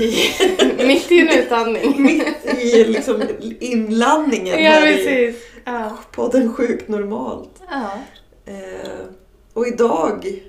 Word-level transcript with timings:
i, 0.00 0.34
mitt 0.86 1.12
i 1.12 1.18
en 1.20 1.28
utandning. 1.28 2.02
Mitt 2.02 2.44
i 2.64 2.84
liksom 2.84 3.22
inlandningen 3.60 4.64
Ja, 4.64 4.88
i 4.88 4.94
precis. 4.94 5.42
Ja. 5.64 5.98
podden 6.12 6.52
Sjukt 6.54 6.88
Normalt. 6.88 7.62
ja. 7.70 7.90
Eh, 8.46 8.90
och 9.52 9.66
idag 9.66 10.40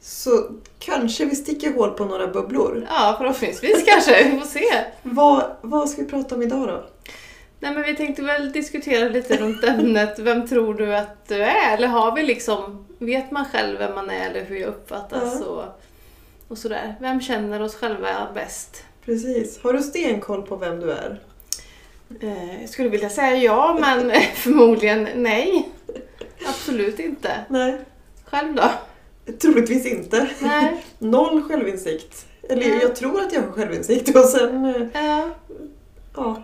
så 0.00 0.44
kanske 0.78 1.24
vi 1.24 1.36
sticker 1.36 1.72
hål 1.72 1.90
på 1.90 2.04
några 2.04 2.26
bubblor. 2.26 2.86
Ja, 2.90 3.14
förhoppningsvis 3.18 3.84
kanske. 3.86 4.24
Vi 4.30 4.38
får 4.40 4.46
se. 4.46 4.64
Vad, 5.02 5.44
vad 5.60 5.90
ska 5.90 6.02
vi 6.02 6.08
prata 6.08 6.34
om 6.34 6.42
idag 6.42 6.68
då? 6.68 6.84
Nej, 7.60 7.74
men 7.74 7.82
vi 7.82 7.96
tänkte 7.96 8.22
väl 8.22 8.52
diskutera 8.52 9.08
lite 9.08 9.36
runt 9.36 9.64
ämnet. 9.64 10.18
Vem 10.18 10.48
tror 10.48 10.74
du 10.74 10.96
att 10.96 11.28
du 11.28 11.42
är? 11.42 11.74
Eller 11.76 11.88
har 11.88 12.14
vi 12.16 12.22
liksom, 12.22 12.86
vet 12.98 13.30
man 13.30 13.44
själv 13.52 13.78
vem 13.78 13.94
man 13.94 14.10
är 14.10 14.30
eller 14.30 14.44
hur 14.44 14.56
jag 14.56 14.68
uppfattas 14.68 15.34
Ja. 15.40 15.46
och, 15.46 15.64
och 16.54 16.58
sådär. 16.58 16.94
Vem 17.00 17.20
känner 17.20 17.62
oss 17.62 17.74
själva 17.74 18.28
bäst? 18.34 18.84
Precis. 19.04 19.62
Har 19.62 19.72
du 19.72 19.82
stenkoll 19.82 20.42
på 20.42 20.56
vem 20.56 20.80
du 20.80 20.90
är? 20.92 21.20
Eh, 22.20 22.60
jag 22.60 22.70
skulle 22.70 22.88
vilja 22.88 23.10
säga 23.10 23.36
ja, 23.36 23.76
men 23.80 24.10
förmodligen 24.34 25.08
nej. 25.14 25.68
Absolut 26.46 26.98
inte. 26.98 27.30
Nej, 27.48 27.78
Själv 28.24 28.54
då? 28.54 28.70
troligtvis 29.42 29.86
inte. 29.86 30.28
Nej. 30.40 30.84
Noll 30.98 31.42
självinsikt. 31.42 32.26
Eller 32.48 32.68
Nej. 32.68 32.78
jag 32.82 32.96
tror 32.96 33.20
att 33.20 33.32
jag 33.32 33.42
har 33.42 33.52
självinsikt 33.52 34.16
och 34.16 34.24
sen, 34.24 34.64
eh, 34.64 35.04
Ja. 35.06 35.30
ja. 36.16 36.42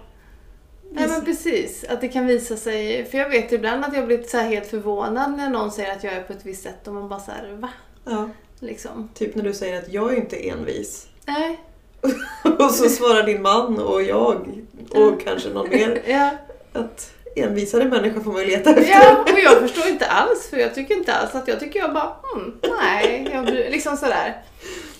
Nej 0.92 1.08
men 1.08 1.24
precis, 1.24 1.84
att 1.84 2.00
det 2.00 2.08
kan 2.08 2.26
visa 2.26 2.56
sig. 2.56 3.04
För 3.04 3.18
jag 3.18 3.28
vet 3.30 3.52
ibland 3.52 3.84
att 3.84 3.94
jag 3.96 4.06
blir 4.06 4.22
så 4.22 4.38
helt 4.38 4.66
förvånad 4.66 5.36
när 5.36 5.50
någon 5.50 5.70
säger 5.72 5.92
att 5.92 6.04
jag 6.04 6.12
är 6.12 6.22
på 6.22 6.32
ett 6.32 6.46
visst 6.46 6.62
sätt 6.62 6.88
och 6.88 6.94
man 6.94 7.08
bara 7.08 7.20
såhär, 7.20 7.52
va? 7.52 7.68
ja. 8.04 8.28
Liksom. 8.60 9.08
Typ 9.14 9.34
när 9.34 9.44
du 9.44 9.52
säger 9.54 9.78
att 9.78 9.92
jag 9.92 10.12
är 10.12 10.16
inte 10.16 10.48
envis. 10.48 11.06
Nej. 11.26 11.60
Och 12.58 12.70
så 12.70 12.88
svarar 12.88 13.22
din 13.22 13.42
man 13.42 13.78
och 13.78 14.02
jag 14.02 14.48
och 14.90 15.20
kanske 15.24 15.48
någon 15.48 15.68
mer 15.70 16.02
Ja. 16.06 16.30
att 16.72 17.12
envisare 17.36 17.84
människor 17.84 18.20
får 18.20 18.32
man 18.32 18.40
ju 18.40 18.46
leta 18.46 18.70
efter. 18.70 18.90
ja, 18.90 19.22
och 19.32 19.40
jag 19.40 19.58
förstår 19.60 19.88
inte 19.88 20.06
alls 20.06 20.48
för 20.50 20.56
jag 20.56 20.74
tycker 20.74 20.94
inte 20.94 21.14
alls 21.14 21.34
att 21.34 21.48
jag 21.48 21.60
tycker 21.60 21.80
jag 21.80 21.94
bara, 21.94 22.16
hmm, 22.22 22.60
nej, 22.80 23.28
jag 23.32 23.44
liksom 23.50 23.96
sådär. 23.96 24.42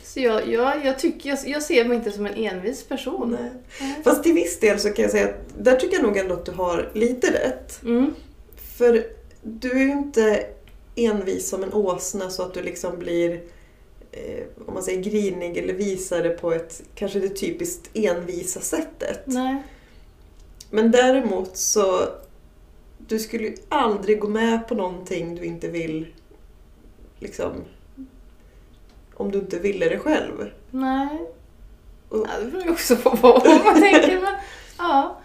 Så 0.05 0.21
jag, 0.21 0.49
jag, 0.49 0.87
jag, 0.87 0.99
tycker, 0.99 1.31
jag, 1.31 1.39
jag 1.47 1.63
ser 1.63 1.85
mig 1.85 1.97
inte 1.97 2.11
som 2.11 2.27
en 2.27 2.35
envis 2.35 2.85
person. 2.85 3.37
Nej. 3.41 3.51
Nej. 3.81 4.01
Fast 4.05 4.23
till 4.23 4.33
viss 4.33 4.61
del 4.61 4.81
så 4.81 4.91
kan 4.91 5.03
jag 5.03 5.11
säga 5.11 5.25
att 5.29 5.41
där 5.59 5.77
tycker 5.77 5.97
jag 5.97 6.03
nog 6.03 6.17
ändå 6.17 6.35
att 6.35 6.47
du 6.47 6.53
har 6.53 6.91
lite 6.95 7.33
rätt. 7.33 7.83
Mm. 7.83 8.15
För 8.79 9.05
du 9.43 9.71
är 9.71 9.85
ju 9.85 9.91
inte 9.91 10.47
envis 11.05 11.49
som 11.49 11.63
en 11.63 11.73
åsna 11.73 12.31
så 12.31 12.43
att 12.43 12.55
du 12.55 12.63
liksom 12.63 12.99
blir 12.99 13.41
eh, 14.13 14.45
om 14.67 14.75
man 14.75 14.83
säger 14.83 15.03
grinig 15.03 15.57
eller 15.57 15.75
visar 15.75 16.23
det 16.23 16.31
på 16.31 16.53
ett 16.53 16.83
kanske 16.95 17.21
det 17.21 17.29
typiskt 17.29 17.91
envisa 17.95 18.61
sättet. 18.61 19.21
Nej. 19.25 19.63
Men 20.71 20.91
däremot 20.91 21.57
så 21.57 22.01
du 22.99 23.19
skulle 23.19 23.45
ju 23.45 23.55
aldrig 23.69 24.21
gå 24.21 24.29
med 24.29 24.69
på 24.69 24.75
någonting 24.75 25.35
du 25.35 25.45
inte 25.45 25.69
vill 25.69 26.07
liksom 27.19 27.53
om 29.15 29.31
du 29.33 29.39
inte 29.39 29.59
ville 29.59 29.89
det 29.89 29.99
själv. 29.99 30.51
Nej. 30.71 31.09
Och- 32.09 32.27
Ja, 32.29 32.41
det 32.45 32.51
beror 32.51 32.65
ju 32.65 32.71
också 32.71 32.97
på 32.97 33.11
vad 33.11 33.47
man 33.65 33.81
tänker. 33.81 34.21
Men, 34.21 34.35
ja. 34.79 35.21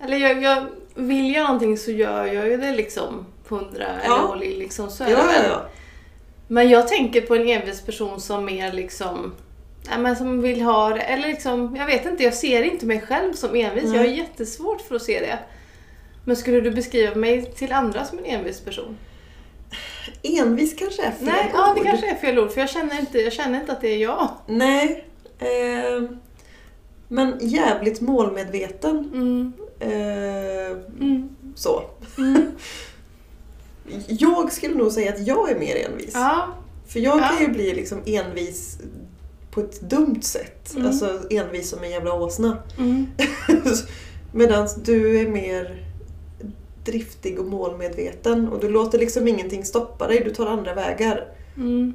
Eller 0.00 0.16
jag, 0.16 0.42
jag, 0.42 0.66
vill 0.94 1.34
jag 1.34 1.42
någonting 1.44 1.78
så 1.78 1.90
gör 1.90 2.26
jag 2.26 2.48
ju 2.48 2.56
det 2.56 2.72
liksom 2.72 3.26
hundra 3.50 3.86
Ja. 4.04 4.34
in, 4.44 4.58
liksom. 4.58 4.90
Så 4.90 5.04
är 5.04 5.10
Ja, 5.10 5.16
det 5.18 5.26
väl. 5.26 5.50
ja. 5.50 5.62
Men 6.48 6.68
jag 6.70 6.88
tänker 6.88 7.20
på 7.20 7.34
en 7.34 7.48
envis 7.48 7.80
person 7.82 8.20
som 8.20 8.44
mer 8.44 8.72
liksom 8.72 9.32
Ja, 9.90 9.98
men 9.98 10.16
som 10.16 10.40
vill 10.42 10.62
ha 10.62 10.88
det, 10.88 11.00
eller 11.00 11.28
liksom, 11.28 11.76
jag 11.76 11.86
vet 11.86 12.06
inte, 12.06 12.22
jag 12.24 12.34
ser 12.34 12.62
inte 12.62 12.86
mig 12.86 13.00
själv 13.00 13.32
som 13.32 13.54
envis. 13.54 13.84
Nej. 13.84 13.92
Jag 13.92 14.00
har 14.00 14.06
jättesvårt 14.08 14.80
för 14.80 14.94
att 14.94 15.02
se 15.02 15.20
det. 15.20 15.38
Men 16.24 16.36
skulle 16.36 16.60
du 16.60 16.70
beskriva 16.70 17.14
mig 17.14 17.52
till 17.52 17.72
andra 17.72 18.04
som 18.04 18.18
en 18.18 18.24
envis 18.24 18.60
person? 18.60 18.96
Envis 20.22 20.74
kanske 20.78 21.02
är 21.02 21.10
fel 21.10 21.24
Nej, 21.26 21.50
ja 21.54 21.72
det 21.74 21.80
ord. 21.80 21.86
kanske 21.86 22.10
är 22.10 22.14
fel 22.14 22.38
ord, 22.38 22.50
för 22.50 22.60
jag 22.60 22.70
känner 22.70 23.00
inte, 23.00 23.18
jag 23.18 23.32
känner 23.32 23.60
inte 23.60 23.72
att 23.72 23.80
det 23.80 23.88
är 23.88 23.98
jag. 23.98 24.28
Nej. 24.46 25.04
Eh, 25.38 26.02
men 27.08 27.36
jävligt 27.40 28.00
målmedveten. 28.00 28.98
Mm, 29.14 29.52
Eh, 29.82 30.70
mm, 31.00 31.28
så. 31.54 31.82
Jag 34.08 34.52
skulle 34.52 34.74
nog 34.74 34.92
säga 34.92 35.12
att 35.12 35.26
jag 35.26 35.50
är 35.50 35.58
mer 35.58 35.76
envis. 35.90 36.10
Ja, 36.14 36.48
För 36.88 37.00
jag 37.00 37.18
kan 37.20 37.34
Ja. 37.34 37.40
ju 37.40 37.48
bli 37.48 37.74
liksom 37.74 37.98
envis 38.06 38.78
på 39.50 39.60
ett 39.60 39.80
dumt 39.80 40.22
sätt. 40.22 40.72
Mm. 40.74 40.86
Alltså 40.86 41.20
envis 41.30 41.70
som 41.70 41.84
en 41.84 41.90
jävla 41.90 42.14
åsna. 42.14 42.58
mm. 42.78 43.06
Medan 44.32 44.68
du 44.84 45.20
är 45.20 45.28
mer 45.28 45.84
driftig 46.84 47.38
och 47.40 47.46
målmedveten 47.46 48.48
och 48.48 48.60
du 48.60 48.68
låter 48.68 48.98
liksom 48.98 49.28
ingenting 49.28 49.64
stoppa 49.64 50.06
dig, 50.06 50.22
du 50.24 50.30
tar 50.30 50.46
andra 50.46 50.74
vägar. 50.74 51.24
Mm. 51.56 51.94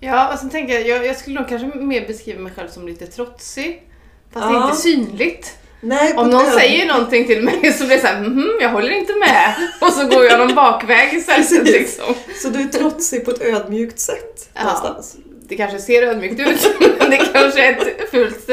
Ja, 0.00 0.32
och 0.32 0.38
sen 0.38 0.50
tänker 0.50 0.74
jag, 0.74 0.88
jag, 0.88 1.06
jag 1.06 1.16
skulle 1.16 1.40
nog 1.40 1.48
kanske 1.48 1.78
mer 1.78 2.06
beskriva 2.06 2.40
mig 2.40 2.52
själv 2.56 2.68
som 2.68 2.86
lite 2.88 3.06
trotsig. 3.06 3.82
Fast 4.30 4.46
det 4.48 4.52
är 4.54 4.58
Ja. 4.58 4.64
inte 4.70 4.76
synligt. 4.82 5.56
Nej, 5.80 6.14
Om 6.16 6.30
någon 6.30 6.50
säger 6.50 6.86
någonting 6.86 7.26
till 7.26 7.42
mig 7.42 7.72
så 7.72 7.86
blir 7.86 7.96
det 7.96 8.02
såhär, 8.02 8.20
mhm, 8.20 8.50
jag 8.60 8.68
håller 8.68 8.90
inte 8.90 9.14
med. 9.14 9.54
Och 9.80 9.92
så 9.92 10.06
går 10.06 10.24
jag 10.24 10.38
någon 10.38 10.54
bakväg 10.54 11.14
istället 11.14 11.64
liksom. 11.68 12.14
Så 12.42 12.48
du 12.48 12.60
är 12.60 12.68
trotsig 12.68 13.24
på 13.24 13.30
ett 13.30 13.42
ödmjukt 13.42 13.98
sätt 13.98 14.48
Ja. 14.54 14.62
någonstans. 14.64 15.16
Det 15.48 15.56
kanske 15.56 15.78
ser 15.78 16.02
ödmjukt 16.02 16.40
ut, 16.40 16.70
men 16.98 17.10
det 17.10 17.16
kanske 17.16 17.64
är 17.64 17.72
ett 17.72 18.10
fult... 18.10 18.50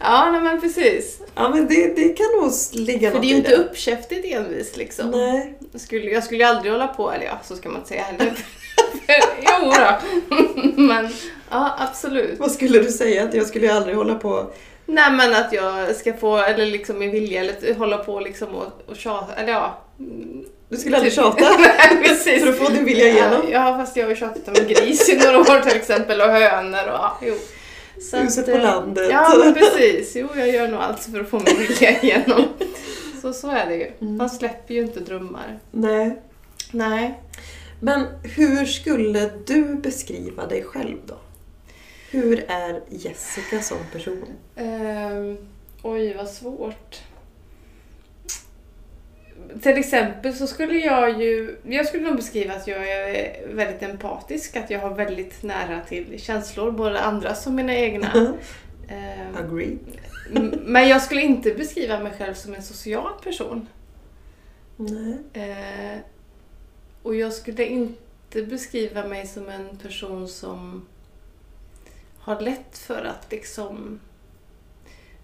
Ja, 0.00 0.30
nej, 0.32 0.40
men 0.40 0.60
precis. 0.60 1.18
Ja 1.34 1.48
men 1.48 1.68
det, 1.68 1.96
det 1.96 2.08
kan 2.08 2.26
nog 2.40 2.52
ligga 2.72 3.10
För 3.10 3.18
det 3.20 3.26
är 3.26 3.28
ju 3.28 3.36
inte 3.36 3.54
uppkäftigt 3.54 4.24
envis 4.24 4.76
liksom. 4.76 5.10
Nej. 5.10 5.58
Jag 5.72 5.80
skulle, 5.80 6.10
jag 6.10 6.24
skulle 6.24 6.44
ju 6.44 6.50
aldrig 6.50 6.72
hålla 6.72 6.88
på, 6.88 7.12
eller 7.12 7.24
ja, 7.24 7.38
så 7.44 7.56
ska 7.56 7.68
man 7.68 7.76
inte 7.78 7.88
säga 7.88 8.02
heller. 8.02 8.32
jo 9.62 9.72
då. 9.72 9.98
Men 10.82 11.08
ja, 11.50 11.76
absolut. 11.78 12.38
Vad 12.38 12.52
skulle 12.52 12.78
du 12.78 12.90
säga? 12.90 13.24
Att 13.24 13.34
jag 13.34 13.46
skulle 13.46 13.66
ju 13.66 13.72
aldrig 13.72 13.96
hålla 13.96 14.14
på... 14.14 14.50
Nej 14.90 15.12
men 15.12 15.34
att 15.34 15.52
jag 15.52 15.96
ska 15.96 16.14
få, 16.14 16.36
eller 16.36 16.66
liksom 16.66 16.98
min 16.98 17.10
vilja, 17.10 17.40
eller 17.40 17.74
hålla 17.74 17.98
på 17.98 18.20
liksom 18.20 18.48
och, 18.48 18.66
och 18.86 18.96
tjata, 18.96 19.34
eller 19.34 19.52
ja. 19.52 19.84
Du 20.68 20.76
skulle 20.76 20.96
aldrig 20.96 21.12
typ- 21.12 21.22
tjata 21.24 21.44
Nej 21.58 22.02
precis. 22.02 22.42
för 22.42 22.48
att 22.48 22.58
få 22.58 22.68
din 22.68 22.84
vilja 22.84 23.08
igenom. 23.08 23.42
Ja, 23.50 23.76
fast 23.78 23.96
jag 23.96 24.04
har 24.04 24.10
ju 24.10 24.16
tjatat 24.16 24.48
om 24.48 24.54
en 24.58 24.68
gris 24.68 25.08
i 25.08 25.16
några 25.16 25.38
år 25.38 25.60
till 25.60 25.76
exempel 25.76 26.20
och 26.20 26.26
hönor 26.26 26.82
och 26.82 26.98
ja, 26.98 27.18
jo. 27.22 27.34
Så 28.10 28.16
Huset 28.16 28.38
att, 28.38 28.54
på 28.54 28.56
eh, 28.56 28.62
landet. 28.62 29.08
Ja 29.10 29.34
men 29.44 29.54
precis, 29.54 30.16
jo 30.16 30.28
jag 30.36 30.48
gör 30.48 30.68
nog 30.68 30.80
allt 30.80 31.00
för 31.04 31.20
att 31.20 31.28
få 31.28 31.36
min 31.38 31.58
vilja 31.58 32.02
igenom. 32.02 32.44
Så 33.22 33.32
så 33.32 33.50
är 33.50 33.66
det 33.66 33.74
ju. 33.74 33.92
Mm. 34.00 34.16
Man 34.16 34.30
släpper 34.30 34.74
ju 34.74 34.80
inte 34.80 35.00
drömmar. 35.00 35.58
Nej. 35.70 36.22
Nej. 36.70 37.20
Men 37.80 38.06
hur 38.22 38.64
skulle 38.64 39.30
du 39.46 39.74
beskriva 39.74 40.46
dig 40.46 40.64
själv 40.64 40.96
då? 41.06 41.14
Hur 42.10 42.44
är 42.48 42.82
Jessica 42.88 43.60
som 43.62 43.78
person? 43.92 44.24
Ehm, 44.56 45.36
oj, 45.82 46.14
vad 46.14 46.28
svårt. 46.28 47.02
Till 49.62 49.78
exempel 49.78 50.34
så 50.34 50.46
skulle 50.46 50.78
jag 50.78 51.22
ju... 51.22 51.56
Jag 51.64 51.86
skulle 51.86 52.04
nog 52.04 52.16
beskriva 52.16 52.54
att 52.54 52.66
jag 52.66 52.88
är 52.90 53.48
väldigt 53.48 53.82
empatisk, 53.82 54.56
att 54.56 54.70
jag 54.70 54.80
har 54.80 54.94
väldigt 54.94 55.42
nära 55.42 55.80
till 55.80 56.20
känslor, 56.20 56.70
både 56.70 57.00
andras 57.00 57.46
och 57.46 57.52
mina 57.52 57.74
egna. 57.74 58.34
Ehm, 58.90 59.36
Agree. 59.36 59.78
men 60.64 60.88
jag 60.88 61.02
skulle 61.02 61.22
inte 61.22 61.50
beskriva 61.54 61.98
mig 61.98 62.12
själv 62.18 62.34
som 62.34 62.54
en 62.54 62.62
social 62.62 63.12
person. 63.24 63.66
Nej. 64.76 65.16
Eh, 65.32 65.98
och 67.02 67.14
jag 67.14 67.32
skulle 67.32 67.64
inte 67.66 68.42
beskriva 68.42 69.04
mig 69.04 69.26
som 69.26 69.48
en 69.48 69.76
person 69.76 70.28
som 70.28 70.86
har 72.28 72.40
lätt 72.40 72.78
för 72.78 73.04
att 73.04 73.26
liksom 73.30 74.00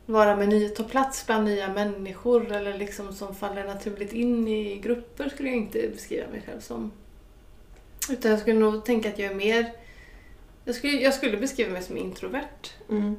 vara 0.07 0.37
med 0.37 0.49
nya, 0.49 0.69
ta 0.69 0.85
plats 0.85 1.27
bland 1.27 1.45
nya 1.45 1.73
människor 1.73 2.53
eller 2.53 2.79
liksom 2.79 3.13
som 3.13 3.35
faller 3.35 3.65
naturligt 3.65 4.13
in 4.13 4.49
i 4.49 4.79
grupper 4.79 5.29
skulle 5.29 5.49
jag 5.49 5.59
inte 5.59 5.89
beskriva 5.89 6.31
mig 6.31 6.43
själv 6.47 6.61
som. 6.61 6.93
Utan 8.11 8.31
jag 8.31 8.41
skulle 8.41 8.61
nog 8.61 8.85
tänka 8.85 9.09
att 9.09 9.19
jag 9.19 9.33
är 9.33 9.35
mer... 9.35 9.73
Jag 10.65 10.75
skulle, 10.75 10.93
jag 10.93 11.15
skulle 11.15 11.37
beskriva 11.37 11.73
mig 11.73 11.83
som 11.83 11.97
introvert. 11.97 12.73
Mm. 12.91 13.17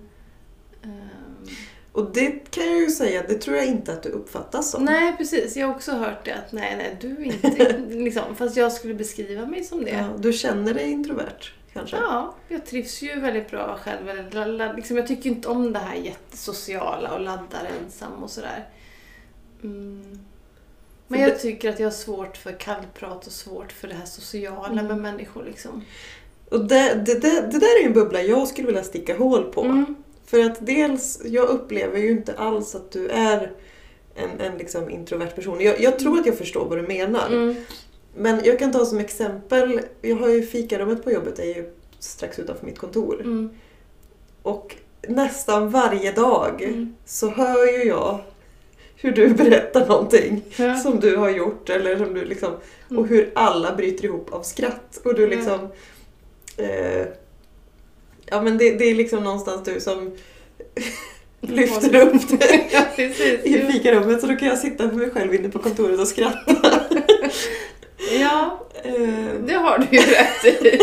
Ehm, 0.84 1.48
Och 1.92 2.12
det 2.14 2.52
kan 2.52 2.66
jag 2.66 2.80
ju 2.80 2.90
säga, 2.90 3.24
det 3.28 3.36
tror 3.36 3.58
jag 3.58 3.66
inte 3.66 3.94
att 3.94 4.04
du 4.04 4.10
uppfattas 4.10 4.72
som. 4.72 4.86
nej, 4.86 5.18
precis. 5.18 5.58
Jag 5.58 5.68
har 5.68 5.76
också 5.76 5.92
hört 5.92 6.26
det 6.26 6.34
att 6.34 6.52
nej, 6.52 6.76
nej, 6.78 6.98
du 7.02 7.12
är 7.12 7.24
inte... 7.24 7.78
liksom, 7.90 8.36
fast 8.36 8.58
jag 8.58 8.72
skulle 8.72 8.94
beskriva 8.94 9.46
mig 9.46 9.64
som 9.64 9.86
det. 9.86 9.92
Ja, 9.92 10.10
du 10.18 10.34
känner 10.34 10.74
dig 10.74 10.92
introvert 10.92 11.52
kanske? 11.76 11.98
Ja, 11.98 12.36
jag 12.48 12.66
trivs 12.66 13.02
ju 13.02 13.20
väldigt 13.20 13.52
bra 13.52 13.80
själv. 13.84 14.76
Liksom, 14.76 14.98
jag 14.98 15.08
tycker 15.08 15.30
inte 15.30 15.48
om 15.48 15.74
det 15.74 15.80
här 15.80 15.96
jättesociala 15.96 17.14
och 17.14 17.22
laddar 17.22 17.70
ensam 17.84 18.24
och 18.24 18.30
sådär. 18.30 18.70
Mm. 19.64 20.20
Men 21.08 21.22
jag 21.22 21.40
tycker 21.40 21.70
att 21.70 21.80
jag 21.80 21.88
har 21.88 21.92
svårt 21.92 22.38
för 22.38 22.52
kallprat 22.52 23.28
och 23.28 23.34
svårt 23.34 23.72
för 23.72 23.88
det 23.88 23.94
här 23.94 24.06
sociala 24.06 24.68
Mm. 24.68 24.88
med 24.88 24.98
människor. 24.98 25.44
Liksom. 25.44 25.86
Och 26.50 26.66
det, 26.66 26.94
det, 27.06 27.14
det, 27.14 27.42
det 27.42 27.60
där 27.60 27.82
är 27.82 27.86
en 27.86 27.94
bubbla 27.94 28.22
jag 28.22 28.48
skulle 28.48 28.68
vilja 28.68 28.84
sticka 28.84 29.18
hål 29.18 29.44
på. 29.44 29.62
Mm. 29.62 29.96
För 30.26 30.40
att 30.40 30.66
dels, 30.66 31.22
jag 31.26 31.50
upplever 31.50 32.00
ju 32.00 32.12
inte 32.12 32.34
alls 32.34 32.76
att 32.76 32.92
du 32.92 33.08
är 33.10 33.52
en, 34.16 34.40
en 34.40 34.58
liksom 34.58 34.90
introvert 34.90 35.30
person. 35.36 35.62
Jag, 35.62 35.82
jag 35.82 36.00
tror 36.00 36.20
att 36.20 36.26
jag 36.26 36.38
förstår 36.38 36.66
vad 36.66 36.78
du 36.78 36.82
menar. 36.82 37.28
Mm. 37.28 37.56
Men 38.16 38.42
jag 38.44 38.60
kan 38.60 38.72
ta 38.72 38.86
som 38.86 39.00
exempel, 39.00 39.80
jag 40.02 40.16
har 40.16 40.30
ju 40.30 40.46
fikarummet 40.46 41.04
på 41.04 41.12
jobbet, 41.12 41.40
är 41.40 41.44
ju 41.44 41.70
strax 42.00 42.40
utanför 42.40 42.66
mitt 42.66 42.78
kontor. 42.80 43.22
Mm. 43.22 43.50
Och 44.42 44.76
nästan 45.08 45.70
varje 45.70 46.12
dag 46.12 46.62
Mm. 46.64 46.96
så 47.06 47.30
hör 47.30 47.66
ju 47.78 47.84
jag 47.84 48.20
hur 48.96 49.12
du 49.12 49.30
berättar 49.34 49.88
någonting 49.88 50.42
Ja. 50.58 50.78
som 50.78 51.00
du 51.00 51.16
har 51.18 51.30
gjort 51.30 51.70
eller 51.70 51.98
som 51.98 52.14
du 52.14 52.26
liksom, 52.26 52.54
Mm. 52.90 53.00
och 53.04 53.08
hur 53.08 53.32
alla 53.36 53.76
bryter 53.76 54.06
ihop 54.06 54.34
av 54.34 54.42
skratt. 54.44 55.02
Och 55.04 55.16
du 55.16 55.22
Ja. 55.22 55.28
liksom... 55.28 55.60
Eh, 56.58 57.06
ja 58.26 58.42
men 58.42 58.58
det, 58.58 58.72
det 58.76 58.86
är 58.86 58.96
liksom 58.96 59.24
någonstans 59.24 59.64
du 59.66 59.80
som 59.80 60.12
lyfter 61.42 61.96
upp 62.08 62.30
det 62.30 62.66
ja, 62.72 62.82
precis. 62.96 63.44
i 63.46 63.68
fikarummet 63.72 64.22
så 64.22 64.28
då 64.28 64.36
kan 64.36 64.48
jag 64.48 64.58
sitta 64.58 64.90
för 64.90 64.96
mig 64.96 65.10
själv 65.12 65.34
inne 65.36 65.50
på 65.50 65.60
kontoret 65.60 66.00
och 66.00 66.08
skratta. 66.08 66.82
Ja, 68.20 68.66
Eh, 68.86 69.34
det 69.40 69.54
har 69.54 69.78
du 69.78 69.98
ju 69.98 70.04
rätt 70.04 70.46
i. 70.46 70.80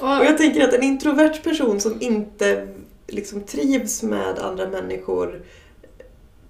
och 0.00 0.06
Och, 0.18 0.24
jag 0.24 0.38
tänker 0.38 0.68
att 0.68 0.74
en 0.74 0.82
introvert 0.82 1.42
person 1.44 1.80
som 1.80 2.02
inte 2.02 2.68
liksom 3.06 3.42
trivs 3.42 4.02
med 4.02 4.38
andra 4.38 4.68
människor 4.68 5.42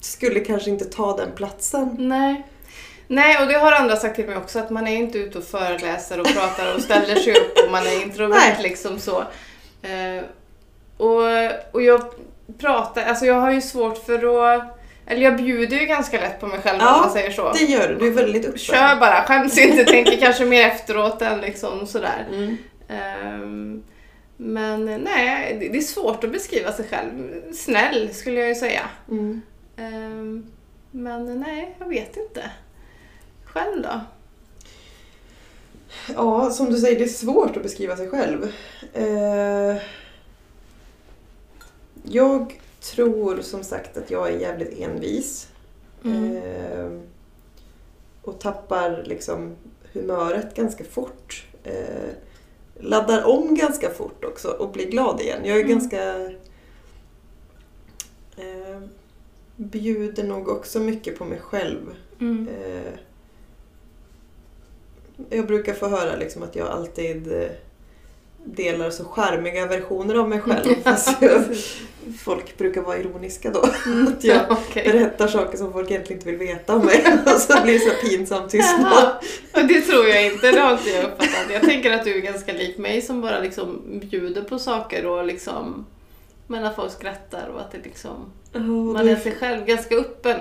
skulle 0.01 0.41
kanske 0.41 0.71
inte 0.71 0.85
ta 0.85 1.17
den 1.17 1.33
platsen. 1.37 1.97
nej. 1.99 2.47
Nej, 3.07 3.43
och 3.43 3.49
det 3.49 3.55
har 3.55 3.73
andra 3.73 3.97
sagt 3.97 4.17
till 4.17 4.27
mig 4.27 4.37
också, 4.37 4.59
att 4.59 4.71
man 4.71 4.87
är 4.87 4.97
inte 4.97 5.19
ute 5.19 5.39
och 5.39 5.45
föreläser 5.45 6.21
och 6.21 6.27
pratar 6.27 6.75
och 6.75 6.83
ställer 6.83 7.15
sig 7.15 7.33
upp 7.33 7.59
och 7.67 7.73
man 7.73 7.87
är 7.87 8.03
introvert 8.03 8.63
liksom 8.63 8.99
så. 8.99 9.25
Eh, 9.83 10.25
och, 10.97 11.23
och 11.73 11.83
jag 11.83 12.01
pratar, 12.59 13.03
alltså 13.03 13.27
jag 13.27 13.35
har 13.35 13.53
ju 13.53 13.61
svårt 13.61 13.99
för 13.99 14.55
att, 14.55 14.80
eller 15.11 15.23
jag 15.23 15.37
bjuder 15.37 15.77
ju 15.81 15.87
ganska 15.87 16.21
lätt 16.21 16.41
på 16.41 16.47
mig 16.47 16.61
själv 16.61 16.79
Ja, 16.81 16.95
om 16.95 17.01
man 17.01 17.11
säger 17.13 17.31
så. 17.31 17.53
Det 17.53 17.65
gör 17.65 17.89
du, 17.89 17.95
du 17.95 18.07
är 18.07 18.11
väldigt 18.11 18.45
öppen. 18.45 18.59
Kör 18.59 18.97
bara, 19.01 19.23
skäms 19.23 19.59
inte, 19.59 19.85
tänker 19.85 20.17
kanske 20.17 20.45
mer 20.45 20.67
efteråt 20.67 21.23
än 21.23 21.41
liksom 21.41 21.87
sådär. 21.87 22.27
Mm. 22.33 22.57
Ehm, 22.89 23.83
men 24.37 24.85
nej, 24.85 25.57
det- 25.61 25.79
är 25.79 25.81
svårt 25.81 26.25
att 26.25 26.33
beskriva 26.33 26.73
sig 26.73 26.87
själv. 26.91 27.33
Snäll 27.55 28.15
skulle 28.15 28.41
jag 28.41 28.49
ju 28.49 28.55
säga. 28.55 28.83
Mm. 29.11 29.41
Ehm, 29.77 30.47
men 30.91 31.41
nej, 31.41 31.77
jag 31.79 31.89
vet 31.89 32.17
inte. 32.17 32.51
Själv 33.45 33.83
då? 33.83 34.01
Ja, 36.17 36.51
som 36.51 36.71
du 36.71 36.77
säger, 36.77 36.99
det 36.99 37.05
är 37.05 37.09
svårt 37.09 37.57
att 37.57 37.63
beskriva 37.63 37.97
sig 37.97 38.09
själv. 38.11 38.53
Eh, 38.95 39.77
jag 42.03 42.61
tror 42.81 43.41
som 43.41 43.65
sagt 43.65 43.97
att 43.97 44.11
jag 44.11 44.29
är 44.29 44.39
jävligt 44.39 44.79
envis. 44.79 45.49
Mm. 46.05 46.37
Eh, 46.37 47.01
och 48.23 48.41
tappar 48.41 49.03
liksom 49.07 49.57
humöret 49.93 50.55
ganska 50.55 50.85
fort. 50.85 51.47
Eh, 51.65 52.11
laddar 52.81 53.25
om 53.25 53.55
ganska 53.55 53.91
fort 53.91 54.25
också 54.25 54.49
och 54.49 54.71
blir 54.73 54.91
glad 54.91 55.21
igen. 55.21 55.41
Jag 55.45 55.57
är 55.57 55.65
Mm. 55.65 55.79
ganska... 55.79 56.15
Eh, 58.37 58.81
bjuder 59.57 60.25
nog 60.25 60.49
också 60.49 60.81
mycket 60.81 61.19
på 61.19 61.25
mig 61.25 61.39
själv. 61.41 61.95
Mm. 62.21 62.49
Eh, 62.49 62.93
jag 65.31 65.47
brukar 65.47 65.75
få 65.75 65.89
höra 65.89 66.17
liksom 66.17 66.43
att 66.43 66.57
jag 66.57 66.69
alltid 66.69 67.33
eh, 67.33 67.51
delar 68.45 68.91
så 68.91 69.05
charmiga 69.05 69.67
versioner 69.67 70.15
av 70.15 70.29
mig 70.29 70.41
själv. 70.41 70.75
Fast 70.85 71.23
jag, 71.23 71.45
folk 72.25 72.59
brukar 72.59 72.81
vara 72.81 72.99
ironiska 72.99 73.51
då. 73.51 73.61
Att 74.09 74.25
jag 74.25 74.47
Okej. 74.51 74.85
berättar 74.93 75.29
saker 75.29 75.59
som 75.59 75.73
folk 75.73 75.91
egentligen 75.91 76.19
inte 76.19 76.31
vill 76.31 76.49
veta 76.49 76.77
om 76.77 76.87
mig. 76.87 77.05
Och 77.35 77.41
så 77.41 77.63
blir 77.63 77.73
det 77.73 77.79
så 77.79 78.09
pinsam 78.09 78.49
tystnad. 78.49 79.25
Det 79.53 79.81
tror 79.81 80.07
jag 80.07 80.27
inte, 80.27 80.51
det 80.51 80.61
har 80.61 80.73
inte 80.73 80.91
jag 80.91 81.05
uppfattat. 81.05 81.47
Jag 81.53 81.63
tänker 81.63 81.93
att 81.93 82.05
du 82.05 82.17
är 82.17 82.21
ganska 82.21 82.53
lik 82.53 82.79
mig 82.79 83.03
som 83.03 83.21
bara 83.21 83.41
liksom 83.41 83.83
bjuder 84.11 84.43
på 84.43 84.59
saker 84.59 85.07
och 85.07 85.27
liksom 85.27 85.87
men 86.51 86.65
att 86.65 86.77
folk 86.77 86.93
skrattar 86.93 87.49
och 87.49 87.61
att 87.61 87.73
det 87.73 87.79
liksom, 87.85 88.33
och 88.53 88.61
man 88.61 89.09
är 89.09 89.17
sig 89.17 89.35
själv 89.35 89.67
ganska 89.67 89.97
öppen. 89.97 90.41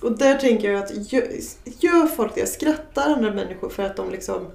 Och 0.00 0.18
där 0.18 0.34
tänker 0.34 0.70
jag 0.70 0.84
att 0.84 1.12
gör, 1.12 1.28
gör 1.64 2.06
folk 2.06 2.34
det, 2.34 2.46
skrattar 2.46 3.10
andra 3.10 3.30
människor 3.34 3.68
för 3.68 3.82
att 3.82 3.96
de 3.96 4.10
liksom 4.10 4.46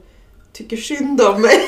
tycker 0.53 0.77
synd 0.77 1.21
om 1.21 1.41
mig. 1.41 1.59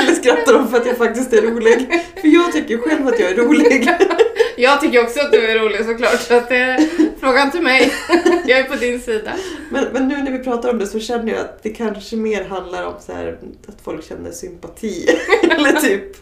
Eller 0.00 0.14
skrattar 0.14 0.52
de 0.52 0.68
för 0.68 0.76
att 0.76 0.86
jag 0.86 0.96
faktiskt 0.96 1.32
är 1.32 1.42
rolig? 1.42 2.04
För 2.20 2.28
jag 2.28 2.52
tycker 2.52 2.78
själv 2.78 3.06
att 3.06 3.20
jag 3.20 3.30
är 3.30 3.34
rolig. 3.34 3.88
Jag 4.56 4.80
tycker 4.80 5.02
också 5.02 5.20
att 5.20 5.32
du 5.32 5.50
är 5.50 5.58
rolig 5.58 5.84
såklart, 5.84 6.20
så 6.20 6.34
att 6.34 6.48
det, 6.48 6.88
fråga 7.20 7.42
inte 7.42 7.60
mig. 7.60 7.92
Jag 8.46 8.58
är 8.58 8.64
på 8.64 8.74
din 8.74 9.00
sida. 9.00 9.32
Men, 9.70 9.84
men 9.92 10.08
nu 10.08 10.16
när 10.16 10.32
vi 10.32 10.38
pratar 10.38 10.70
om 10.70 10.78
det 10.78 10.86
så 10.86 11.00
känner 11.00 11.32
jag 11.32 11.40
att 11.40 11.62
det 11.62 11.70
kanske 11.70 12.16
mer 12.16 12.44
handlar 12.44 12.86
om 12.86 12.94
så 13.00 13.12
här, 13.12 13.38
att 13.66 13.80
folk 13.82 14.08
känner 14.08 14.30
sympati. 14.30 15.06
Eller 15.50 15.72
typ, 15.72 16.16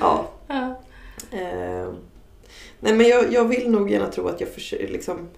ja. 0.00 0.30
Ja. 0.46 0.82
Eh, 1.30 1.92
nej 2.80 2.94
men 2.94 3.08
jag, 3.08 3.32
jag 3.32 3.48
vill 3.48 3.70
nog 3.70 3.90
gärna 3.90 4.06
tro 4.06 4.28
att 4.28 4.40
jag 4.40 4.48
försöker 4.48 4.88
liksom 4.88 5.28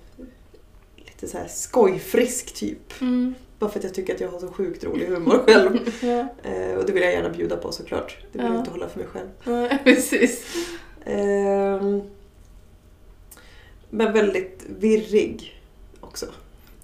lite 0.96 1.28
så 1.28 1.38
här 1.38 1.48
skojfrisk 1.48 2.54
typ. 2.54 3.00
Mm. 3.00 3.34
Bara 3.64 3.72
för 3.72 3.78
att 3.78 3.84
jag 3.84 3.94
tycker 3.94 4.14
att 4.14 4.20
jag 4.20 4.28
har 4.28 4.38
så 4.38 4.48
sjukt 4.52 4.84
rolig 4.84 5.06
humor 5.06 5.42
själv. 5.46 5.78
Ja. 6.02 6.50
Eh, 6.50 6.74
och 6.78 6.86
det 6.86 6.92
vill 6.92 7.02
jag 7.02 7.12
gärna 7.12 7.28
bjuda 7.28 7.56
på 7.56 7.72
såklart. 7.72 8.16
Det 8.32 8.38
vill 8.38 8.46
jag 8.46 8.54
Ja. 8.54 8.58
inte 8.58 8.70
hålla 8.70 8.88
för 8.88 8.98
mig 8.98 9.08
själv. 9.08 9.28
Ja, 9.70 9.78
precis. 9.84 10.44
Ehm, 11.04 12.02
men 13.90 14.12
väldigt 14.12 14.64
virrig 14.68 15.62
också. 16.00 16.26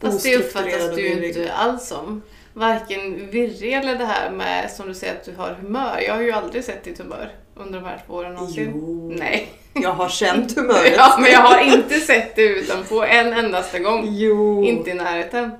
Fast 0.00 0.22
det 0.22 0.36
uppfattas 0.36 0.94
du 0.94 1.00
ju 1.08 1.26
inte 1.28 1.52
alls 1.52 1.88
som. 1.88 2.22
Varken 2.54 3.30
virrig 3.30 3.72
eller 3.72 3.96
det 3.98 4.04
här 4.04 4.30
med, 4.30 4.70
som 4.70 4.88
du 4.88 4.94
säger, 4.94 5.12
att 5.12 5.24
du 5.24 5.32
har 5.36 5.54
humör. 5.62 6.00
Jag 6.06 6.14
har 6.14 6.22
ju 6.22 6.30
aldrig 6.32 6.64
sett 6.64 6.84
ditt 6.84 6.98
humör 6.98 7.32
under 7.54 7.80
de 7.80 7.86
här 7.86 8.02
två 8.06 8.14
åren 8.14 8.34
någonsin. 8.34 8.70
Jo, 8.74 9.12
Nej. 9.18 9.48
jag 9.74 9.90
har 9.92 10.08
känt 10.22 10.56
humöret. 10.56 10.92
Ja, 10.96 11.18
men 11.20 11.30
jag 11.32 11.40
har 11.40 11.60
inte 11.76 12.00
sett 12.00 12.36
det 12.36 12.42
utanpå 12.42 13.04
en 13.04 13.32
endaste 13.32 13.78
gång. 13.78 14.04
Jo, 14.08 14.64
Inte 14.64 14.90
i 14.90 14.94
närheten. 14.94 15.50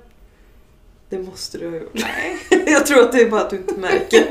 Det 1.11 1.19
måste 1.19 1.59
du 1.59 1.71
ha 1.71 1.77
gjort. 1.77 1.95
Nej. 1.95 2.39
Jag 2.67 2.87
tror 2.87 3.03
att 3.03 3.13
det 3.13 3.21
är 3.21 3.31
bara 3.31 3.41
att 3.41 3.51
du 3.51 3.57
inte 3.57 3.75
märker. 3.75 4.27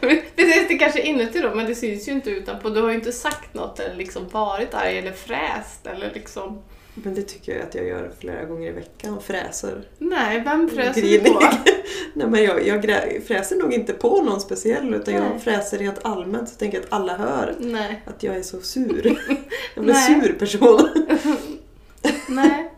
Precis, 0.36 0.68
det 0.68 0.78
kanske 0.78 1.00
är 1.00 1.04
inuti 1.04 1.40
då, 1.40 1.54
men 1.54 1.66
det 1.66 1.74
syns 1.74 2.08
ju 2.08 2.12
inte 2.12 2.30
utanpå. 2.30 2.68
Du 2.68 2.82
har 2.82 2.88
ju 2.88 2.94
inte 2.94 3.12
sagt 3.12 3.54
något 3.54 3.80
eller 3.80 3.96
liksom 3.96 4.28
varit 4.28 4.74
arg 4.74 4.98
eller 4.98 5.12
fräst 5.12 5.86
eller 5.86 6.10
liksom... 6.14 6.62
Men 6.94 7.14
det 7.14 7.22
tycker 7.22 7.52
jag 7.52 7.62
att 7.62 7.74
jag 7.74 7.86
gör 7.86 8.10
flera 8.18 8.44
gånger 8.44 8.68
i 8.68 8.72
veckan 8.72 9.22
fräser. 9.22 9.82
Nej, 9.98 10.40
vem 10.44 10.68
fräser 10.68 11.02
du 11.02 11.18
på? 11.18 11.40
Nej, 12.14 12.26
men 12.26 12.44
jag, 12.44 12.66
jag 12.66 12.82
fräser 13.26 13.56
nog 13.56 13.72
inte 13.72 13.92
på 13.92 14.22
någon 14.22 14.40
speciell 14.40 14.94
utan 14.94 15.14
Nej. 15.14 15.22
jag 15.32 15.42
fräser 15.42 15.78
rent 15.78 15.98
allmänt 16.02 16.48
så 16.48 16.54
tänker 16.54 16.78
jag 16.78 16.84
att 16.84 16.92
alla 16.92 17.16
hör 17.16 17.54
Nej. 17.58 18.02
att 18.06 18.22
jag 18.22 18.36
är 18.36 18.42
så 18.42 18.60
sur. 18.60 19.20
Jag 19.74 19.84
blir 19.84 19.94
en 19.94 20.22
sur 20.22 20.32
person. 20.32 20.88
Nej. 22.28 22.69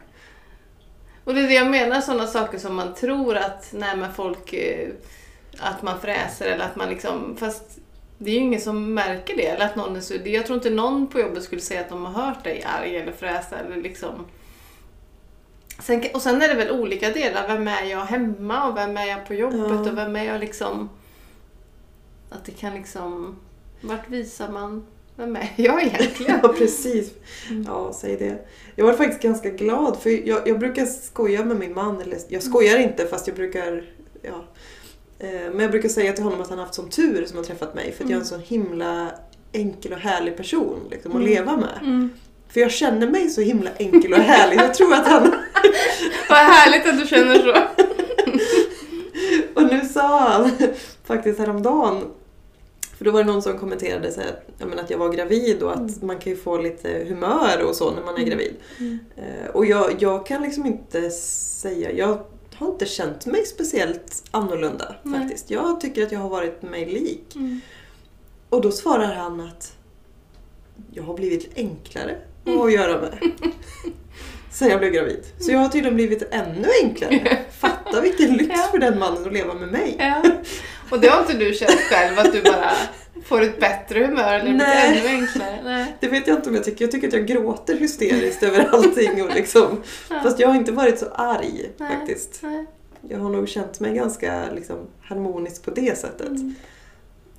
Och 1.32 1.38
det 1.38 1.44
är 1.44 1.48
det 1.48 1.54
jag 1.54 1.70
menar, 1.70 2.00
sådana 2.00 2.26
saker 2.26 2.58
som 2.58 2.74
man 2.74 2.94
tror 2.94 3.36
att, 3.36 3.68
nej 3.72 3.96
men 3.96 4.14
folk, 4.14 4.52
eh, 4.52 4.88
att 5.58 5.82
man 5.82 6.00
fräser 6.00 6.46
eller 6.46 6.64
att 6.64 6.76
man 6.76 6.88
liksom, 6.88 7.36
fast 7.36 7.78
det 8.18 8.30
är 8.30 8.34
ju 8.34 8.40
ingen 8.40 8.60
som 8.60 8.94
märker 8.94 9.36
det. 9.36 9.46
Eller 9.46 9.64
att 9.64 9.76
någon 9.76 9.96
är 9.96 10.00
sur. 10.00 10.28
Jag 10.28 10.46
tror 10.46 10.56
inte 10.56 10.70
någon 10.70 11.06
på 11.06 11.20
jobbet 11.20 11.42
skulle 11.42 11.60
säga 11.60 11.80
att 11.80 11.88
de 11.88 12.04
har 12.04 12.22
hört 12.22 12.44
dig 12.44 12.62
arg 12.62 12.96
eller 12.96 13.12
fräsa 13.12 13.58
eller 13.58 13.76
liksom. 13.76 14.26
Sen, 15.78 16.04
och 16.14 16.22
sen 16.22 16.42
är 16.42 16.48
det 16.48 16.54
väl 16.54 16.70
olika 16.70 17.10
delar. 17.10 17.48
Vem 17.48 17.68
är 17.68 17.84
jag 17.84 18.04
hemma 18.04 18.68
och 18.68 18.76
vem 18.76 18.96
är 18.96 19.06
jag 19.06 19.26
på 19.26 19.34
jobbet 19.34 19.60
Ja. 19.86 19.90
och 19.90 19.98
vem 19.98 20.16
är 20.16 20.24
jag 20.24 20.40
liksom... 20.40 20.90
Att 22.30 22.44
det 22.44 22.52
kan 22.52 22.74
liksom... 22.74 23.36
Vart 23.80 24.08
visar 24.08 24.48
man... 24.48 24.86
Vem 25.16 25.36
är 25.36 25.52
jag 25.56 25.82
egentligen? 25.82 26.40
Ja, 26.42 26.48
precis. 26.48 27.10
Mm. 27.50 27.64
Ja, 27.68 27.92
säg 28.00 28.16
det. 28.16 28.38
Jag 28.76 28.84
var 28.84 28.92
faktiskt 28.92 29.22
ganska 29.22 29.50
glad 29.50 29.98
för 30.02 30.28
jag, 30.28 30.48
jag 30.48 30.58
brukar 30.58 30.86
skoja 30.86 31.44
med 31.44 31.56
min 31.56 31.74
man. 31.74 32.00
Eller, 32.00 32.18
jag 32.28 32.42
skojar 32.42 32.78
inte 32.78 33.06
fast 33.06 33.26
jag 33.26 33.36
brukar... 33.36 33.84
Ja, 34.22 34.44
eh, 35.18 35.30
men 35.30 35.60
jag 35.60 35.70
brukar 35.70 35.88
säga 35.88 36.12
till 36.12 36.24
honom 36.24 36.40
att 36.40 36.48
han 36.48 36.58
har 36.58 36.64
haft 36.64 36.74
sån 36.74 36.90
tur 36.90 37.24
som 37.24 37.36
har 37.36 37.44
träffat 37.44 37.74
mig 37.74 37.92
för 37.92 38.04
att 38.04 38.10
jag 38.10 38.16
är 38.16 38.20
en 38.20 38.26
så 38.26 38.36
himla 38.38 39.10
enkel 39.52 39.92
och 39.92 39.98
härlig 39.98 40.36
person 40.36 40.80
liksom, 40.90 41.10
att 41.12 41.16
Mm. 41.16 41.28
leva 41.28 41.56
med. 41.56 41.78
Mm. 41.82 42.10
För 42.48 42.60
jag 42.60 42.70
känner 42.70 43.06
mig 43.10 43.30
så 43.30 43.40
himla 43.40 43.70
enkel 43.78 44.12
och 44.12 44.18
härlig. 44.18 44.56
Jag 44.58 44.74
tror 44.74 44.94
att 44.94 45.06
han... 45.06 45.22
Vad 46.28 46.38
härligt 46.38 46.86
att 46.86 47.00
du 47.00 47.06
känner 47.06 47.38
så. 47.38 47.62
Och 49.54 49.62
nu 49.62 49.80
sa 49.88 50.18
han 50.18 50.50
faktiskt 51.04 51.38
häromdagen 51.38 52.04
för 53.02 53.04
då 53.04 53.10
var 53.12 53.24
det 53.24 53.32
någon 53.32 53.42
som 53.42 53.58
kommenterade 53.58 54.12
så 54.12 54.20
här, 54.20 54.40
ja, 54.58 54.66
men 54.66 54.78
att 54.78 54.90
jag 54.90 54.98
var 54.98 55.12
gravid 55.12 55.62
och 55.62 55.72
att 55.72 56.02
man 56.02 56.18
kan 56.18 56.32
ju 56.32 56.38
få 56.38 56.58
lite 56.58 57.04
humör 57.08 57.62
och 57.68 57.74
så 57.74 57.90
när 57.90 58.02
man 58.02 58.14
är 58.14 58.18
Mm. 58.18 58.28
gravid. 58.30 58.54
Mm. 58.78 58.98
Eh, 59.16 59.50
Och 59.50 59.66
jag, 59.66 59.96
jag 59.98 60.26
kan 60.26 60.42
liksom 60.42 60.66
inte 60.66 61.10
säga, 61.10 61.92
jag 61.92 62.18
har 62.54 62.68
inte 62.68 62.86
känt 62.86 63.26
mig 63.26 63.46
speciellt 63.46 64.24
annorlunda 64.30 64.94
Nej. 65.02 65.20
faktiskt. 65.20 65.50
Jag 65.50 65.80
tycker 65.80 66.02
att 66.02 66.12
jag 66.12 66.18
har 66.18 66.28
varit 66.28 66.62
mig 66.62 66.86
lik. 66.86 67.34
Mm. 67.36 67.60
Och 68.48 68.60
då 68.60 68.70
svarar 68.70 69.14
han 69.14 69.40
att 69.40 69.72
jag 70.92 71.02
har 71.02 71.14
blivit 71.14 71.50
enklare 71.56 72.16
att 72.46 72.56
att 72.60 72.72
göra 72.72 73.00
med. 73.00 73.18
Sen 74.50 74.68
jag 74.68 74.78
blev 74.78 74.92
gravid. 74.92 75.24
Så 75.38 75.52
jag 75.52 75.58
har 75.58 75.68
tydligen 75.68 75.94
blivit 75.94 76.22
ännu 76.30 76.68
enklare. 76.82 77.38
Fatta 77.58 78.00
vilken 78.00 78.32
lyx 78.36 78.70
för 78.70 78.78
den 78.78 78.98
mannen 78.98 79.26
att 79.26 79.32
leva 79.32 79.54
med 79.54 79.68
mig. 79.68 79.96
Ja. 79.98 80.22
Och 80.92 81.00
det 81.00 81.08
har 81.08 81.20
inte 81.20 81.34
du 81.34 81.54
känt 81.54 81.70
själv, 81.80 82.18
att 82.18 82.32
du 82.32 82.42
bara 82.42 82.70
får 83.24 83.42
ett 83.42 83.60
bättre 83.60 84.04
humör 84.06 84.34
eller 84.34 84.52
Nej. 84.52 84.98
ännu 84.98 85.08
enklare? 85.08 85.58
Nej. 85.64 85.96
Det 86.00 86.08
vet 86.08 86.26
jag 86.26 86.36
inte 86.38 86.48
om 86.48 86.54
jag 86.54 86.64
tycker. 86.64 86.84
Jag 86.84 86.92
tycker 86.92 87.08
att 87.08 87.12
jag 87.14 87.26
gråter 87.26 87.76
hysteriskt 87.76 88.42
över 88.42 88.68
allting. 88.72 89.22
Och 89.22 89.34
liksom, 89.34 89.82
Ja. 90.10 90.20
fast 90.22 90.38
jag 90.38 90.48
har 90.48 90.54
inte 90.54 90.72
varit 90.72 90.98
så 90.98 91.06
arg 91.14 91.70
Nej. 91.76 91.88
faktiskt. 91.96 92.38
Nej. 92.42 92.66
Jag 93.08 93.18
har 93.18 93.30
nog 93.30 93.48
känt 93.48 93.80
mig 93.80 93.94
ganska 93.94 94.44
liksom, 94.54 94.76
harmonisk 95.02 95.64
på 95.64 95.70
det 95.70 95.98
sättet. 95.98 96.28
Mm. 96.28 96.54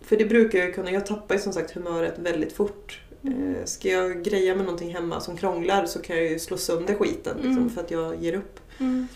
För 0.06 0.18
det 0.18 0.26
brukar 0.26 0.60
jag 0.60 0.76
kunna. 0.76 0.92
Jag 0.92 1.06
tappar 1.06 1.36
ju 1.36 1.42
som 1.42 1.54
sagt 1.54 1.72
humöret 1.72 2.14
väldigt 2.20 2.54
fort. 2.54 3.00
Mm. 3.24 3.56
Eh, 3.56 3.66
Ska 3.66 3.90
jag 3.90 4.24
greja 4.24 4.56
med 4.56 4.66
någonting 4.66 4.94
hemma 4.96 5.20
som 5.20 5.38
krånglar 5.38 5.86
så 5.86 6.00
kan 6.00 6.16
jag 6.18 6.26
ju 6.26 6.40
slå 6.40 6.58
sönder 6.58 6.96
skiten 6.96 7.34
liksom, 7.36 7.58
Mm. 7.58 7.70
för 7.70 7.82
att 7.82 7.92
jag 7.92 8.16
ger 8.24 8.34
upp. 8.34 8.60
Mm. 8.80 9.08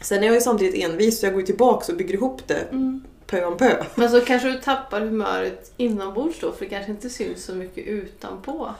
Sen 0.00 0.22
är 0.22 0.26
jag 0.26 0.34
ju 0.34 0.40
samtidigt 0.40 0.84
envis 0.84 1.20
så 1.20 1.26
jag 1.26 1.32
går 1.32 1.40
ju 1.40 1.46
tillbaka 1.46 1.92
och 1.92 1.98
bygger 1.98 2.14
ihop 2.14 2.48
det 2.48 2.54
Mm. 2.70 3.04
Pö 3.32 3.44
om 3.44 3.56
pö. 3.56 3.84
Men 3.94 4.10
så 4.10 4.20
kanske 4.20 4.48
du 4.48 4.60
tappar 4.60 5.00
humöret 5.00 5.72
inombords 5.76 6.40
då, 6.40 6.52
för 6.52 6.64
det 6.64 6.70
kanske 6.70 6.92
inte 6.92 7.10
syns 7.10 7.44
så 7.44 7.54
mycket 7.54 7.86
utanpå. 7.86 8.74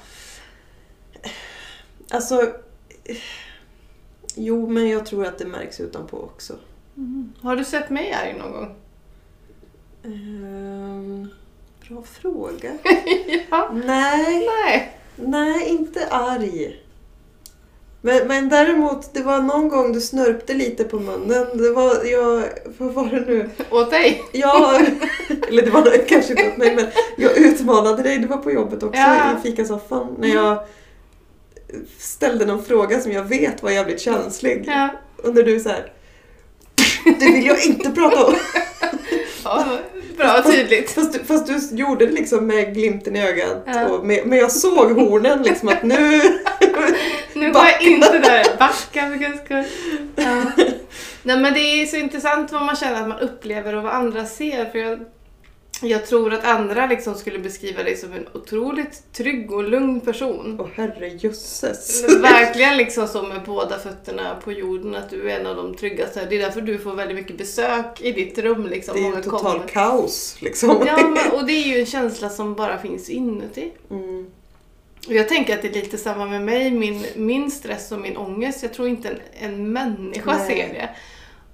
Alltså... 2.11 2.53
Jo, 4.35 4.67
men 4.67 4.89
jag 4.89 5.07
tror 5.07 5.27
att 5.27 5.39
det 5.39 5.45
märks 5.45 5.81
utanpå 5.81 6.17
också. 6.17 6.57
Har 7.43 7.57
du 7.57 7.65
sett 7.65 7.91
mig 7.91 8.13
arg 8.13 8.39
någon 8.39 8.53
gång? 8.53 8.77
Ehm, 10.05 11.29
bra 11.89 12.03
fråga. 12.03 12.79
ja. 13.51 13.71
Nej, 13.73 14.47
Nej. 14.47 14.97
nej, 15.17 15.69
inte 15.69 16.09
arg. 16.09 16.82
Men, 18.05 18.29
men 18.29 18.49
däremot, 18.49 19.15
det 19.15 19.23
var 19.23 19.41
någon 19.43 19.69
gång 19.69 19.93
du 19.93 20.01
snörpte 20.01 20.55
lite 20.55 20.85
på 20.85 20.99
munnen. 20.99 21.47
Det 21.59 21.71
var, 21.71 22.05
jag, 22.05 22.45
vad 22.79 22.93
var 22.93 23.07
det 23.07 23.21
nu? 23.21 23.51
Åt 23.71 23.91
dig? 23.91 24.23
Ja, 24.33 24.81
eller 25.49 25.63
det 25.63 25.71
var 25.71 26.09
kanske 26.09 26.33
inte 26.33 26.49
åt 26.49 26.57
mig, 26.57 26.77
men 26.77 26.87
jag 27.17 27.37
utmanade 27.37 28.03
dig. 28.03 28.19
Det 28.19 28.27
var 28.27 28.37
på 28.37 28.53
jobbet 28.53 28.83
också, 28.83 29.01
Ja. 29.01 29.39
i 29.39 29.43
fikasoffan. 29.43 30.17
När 30.19 30.29
jag 30.29 30.59
ställde 31.99 32.47
någon 32.47 32.65
fråga 32.65 33.01
som 33.01 33.13
jag 33.13 33.25
vet 33.25 33.63
var 33.63 33.71
jävligt 33.71 34.01
känslig. 34.01 34.65
Ja. 34.67 34.89
Och 35.23 35.35
när 35.35 35.43
du 35.43 35.61
så 35.61 35.69
här. 35.69 35.93
Det 37.05 37.33
vill 37.33 37.47
jag 37.47 37.67
inte 37.67 37.91
prata 37.91 38.27
om. 38.27 38.35
ja 39.45 39.67
bra 40.17 40.43
tydligt. 40.43 40.91
Fast 40.91 41.13
du, 41.13 41.19
fast 41.19 41.47
du 41.47 41.77
gjorde 41.77 42.07
det 42.07 42.13
liksom 42.13 42.47
med 42.47 42.75
glimten 42.75 43.17
i 43.17 43.29
ögat. 43.29 43.63
Ja. 43.67 43.89
Och 43.89 44.07
med, 44.07 44.27
men 44.27 44.39
jag 44.39 44.53
såg 44.53 44.91
hornen 44.93 45.43
liksom 45.43 45.69
att 45.69 45.83
nu... 45.83 46.21
Nu 47.35 47.53
går 47.53 47.63
jag 47.65 47.83
inte 47.83 48.19
där. 48.19 48.59
Backa 48.59 49.11
för 49.11 49.17
guds 49.17 49.45
skull. 49.45 49.65
Ja. 50.17 50.43
Nej 51.23 51.37
men 51.37 51.55
det 51.55 51.61
är 51.61 51.87
så 51.87 51.97
intressant 51.97 52.53
vad 52.53 52.63
man 52.63 52.77
känner 52.77 53.03
att 53.03 53.09
man 53.09 53.19
upplever 53.19 53.75
och 53.75 53.83
vad 53.83 53.93
andra 53.93 54.27
ser. 54.27 54.65
För 54.65 54.79
jag, 54.79 55.01
jag 55.83 56.07
tror 56.07 56.33
att 56.35 56.45
andra 56.45 56.87
liksom 56.87 57.15
skulle 57.15 57.39
beskriva 57.39 57.83
dig 57.83 57.97
som 57.97 58.13
en 58.13 58.29
otroligt 58.35 59.13
trygg 59.13 59.53
och 59.53 59.65
lugn 59.65 60.01
person. 60.01 60.57
Åh 60.61 60.69
herrejösses. 60.75 62.05
Verkligen 62.23 62.77
liksom 62.77 63.09
så 63.09 63.23
med 63.23 63.43
båda 63.47 63.79
fötterna 63.79 64.37
på 64.45 64.53
jorden, 64.53 64.95
att 64.95 65.11
du 65.11 65.31
är 65.31 65.41
en 65.41 65.47
av 65.47 65.57
de 65.57 65.75
tryggaste. 65.75 66.27
Det 66.31 66.37
är 66.37 66.41
därför 66.41 66.61
du 66.61 66.79
får 66.79 66.95
väldigt 66.95 67.17
mycket 67.17 67.39
besök 67.39 68.01
i 68.01 68.13
ditt 68.13 68.39
rum. 68.39 68.67
Liksom. 68.67 68.95
Det 68.95 69.01
är 69.01 69.17
ju 69.17 69.23
total 69.23 69.53
kommer. 69.53 69.69
kaos 69.69 70.37
liksom. 70.41 70.85
Ja, 70.87 71.09
men, 71.09 71.41
och 71.41 71.47
det 71.47 71.53
är 71.53 71.69
ju 71.69 71.81
en 71.81 71.87
känsla 71.87 72.29
som 72.29 72.55
bara 72.55 72.79
finns 72.79 73.11
inuti. 73.11 73.73
Mm. 73.91 74.27
Och 75.07 75.13
jag 75.13 75.29
tänker 75.29 75.55
att 75.55 75.63
det 75.63 75.69
är 75.69 75.73
lite 75.73 75.99
samma 75.99 76.27
med 76.27 76.43
mig, 76.43 76.71
min, 76.71 77.07
min 77.17 77.51
stress 77.51 77.93
och 77.93 77.99
min 77.99 78.17
ångest. 78.17 78.63
Jag 78.63 78.73
tror 78.73 78.89
inte 78.89 79.09
en, 79.09 79.21
en 79.39 79.73
människa 79.73 80.37
Nej. 80.37 80.47
ser 80.47 80.75
det. 80.75 80.89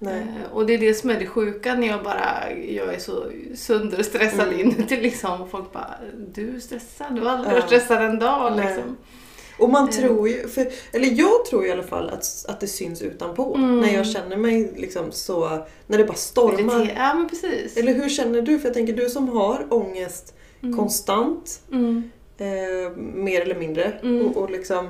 Eh, 0.00 0.52
Och 0.52 0.66
det 0.66 0.74
är 0.74 0.78
det 0.78 0.94
som 0.94 1.10
är 1.10 1.18
det 1.18 1.26
sjuka 1.26 1.74
när 1.74 1.86
jag 1.88 2.02
bara, 2.04 2.52
jag 2.68 2.94
är 2.94 2.98
så 2.98 3.24
sönderstressad 3.54 4.48
Mm. 4.48 4.60
inuti 4.60 4.96
liksom. 5.00 5.42
Och 5.42 5.50
folk 5.50 5.72
bara, 5.72 5.94
du 6.34 6.56
är 6.56 6.60
stressad, 6.60 7.14
du 7.14 7.20
har 7.22 7.30
aldrig 7.30 7.50
Ja. 7.50 7.54
varit 7.54 7.64
stressad 7.66 8.02
en 8.04 8.18
dag 8.18 8.56
liksom. 8.56 8.96
Och 9.58 9.70
man 9.70 9.82
Mm. 9.82 9.92
tror 9.94 10.28
ju, 10.28 10.48
för, 10.48 10.68
eller 10.92 11.06
jag 11.18 11.44
tror 11.44 11.66
i 11.66 11.72
alla 11.72 11.82
fall 11.82 12.10
att, 12.10 12.44
att 12.48 12.60
det 12.60 12.66
syns 12.66 13.02
utanpå. 13.02 13.54
Mm. 13.54 13.80
När 13.80 13.94
jag 13.94 14.06
känner 14.06 14.36
mig 14.36 14.72
liksom 14.76 15.12
så, 15.12 15.66
när 15.86 15.98
det 15.98 16.04
bara 16.04 16.14
stormar. 16.16 16.92
Ja 16.96 17.14
men 17.14 17.28
precis. 17.28 17.76
Eller 17.76 17.94
hur 17.94 18.08
känner 18.08 18.42
du? 18.42 18.58
För 18.58 18.68
jag 18.68 18.74
tänker 18.74 18.92
du 18.92 19.08
som 19.08 19.28
har 19.28 19.66
ångest 19.70 20.34
Mm. 20.62 20.76
konstant, 20.76 21.60
Mm. 21.72 22.10
eh, 22.38 22.90
mer 22.96 23.40
eller 23.40 23.54
mindre. 23.54 23.84
Mm. 24.02 24.26
Och, 24.26 24.36
och 24.36 24.50
liksom, 24.50 24.88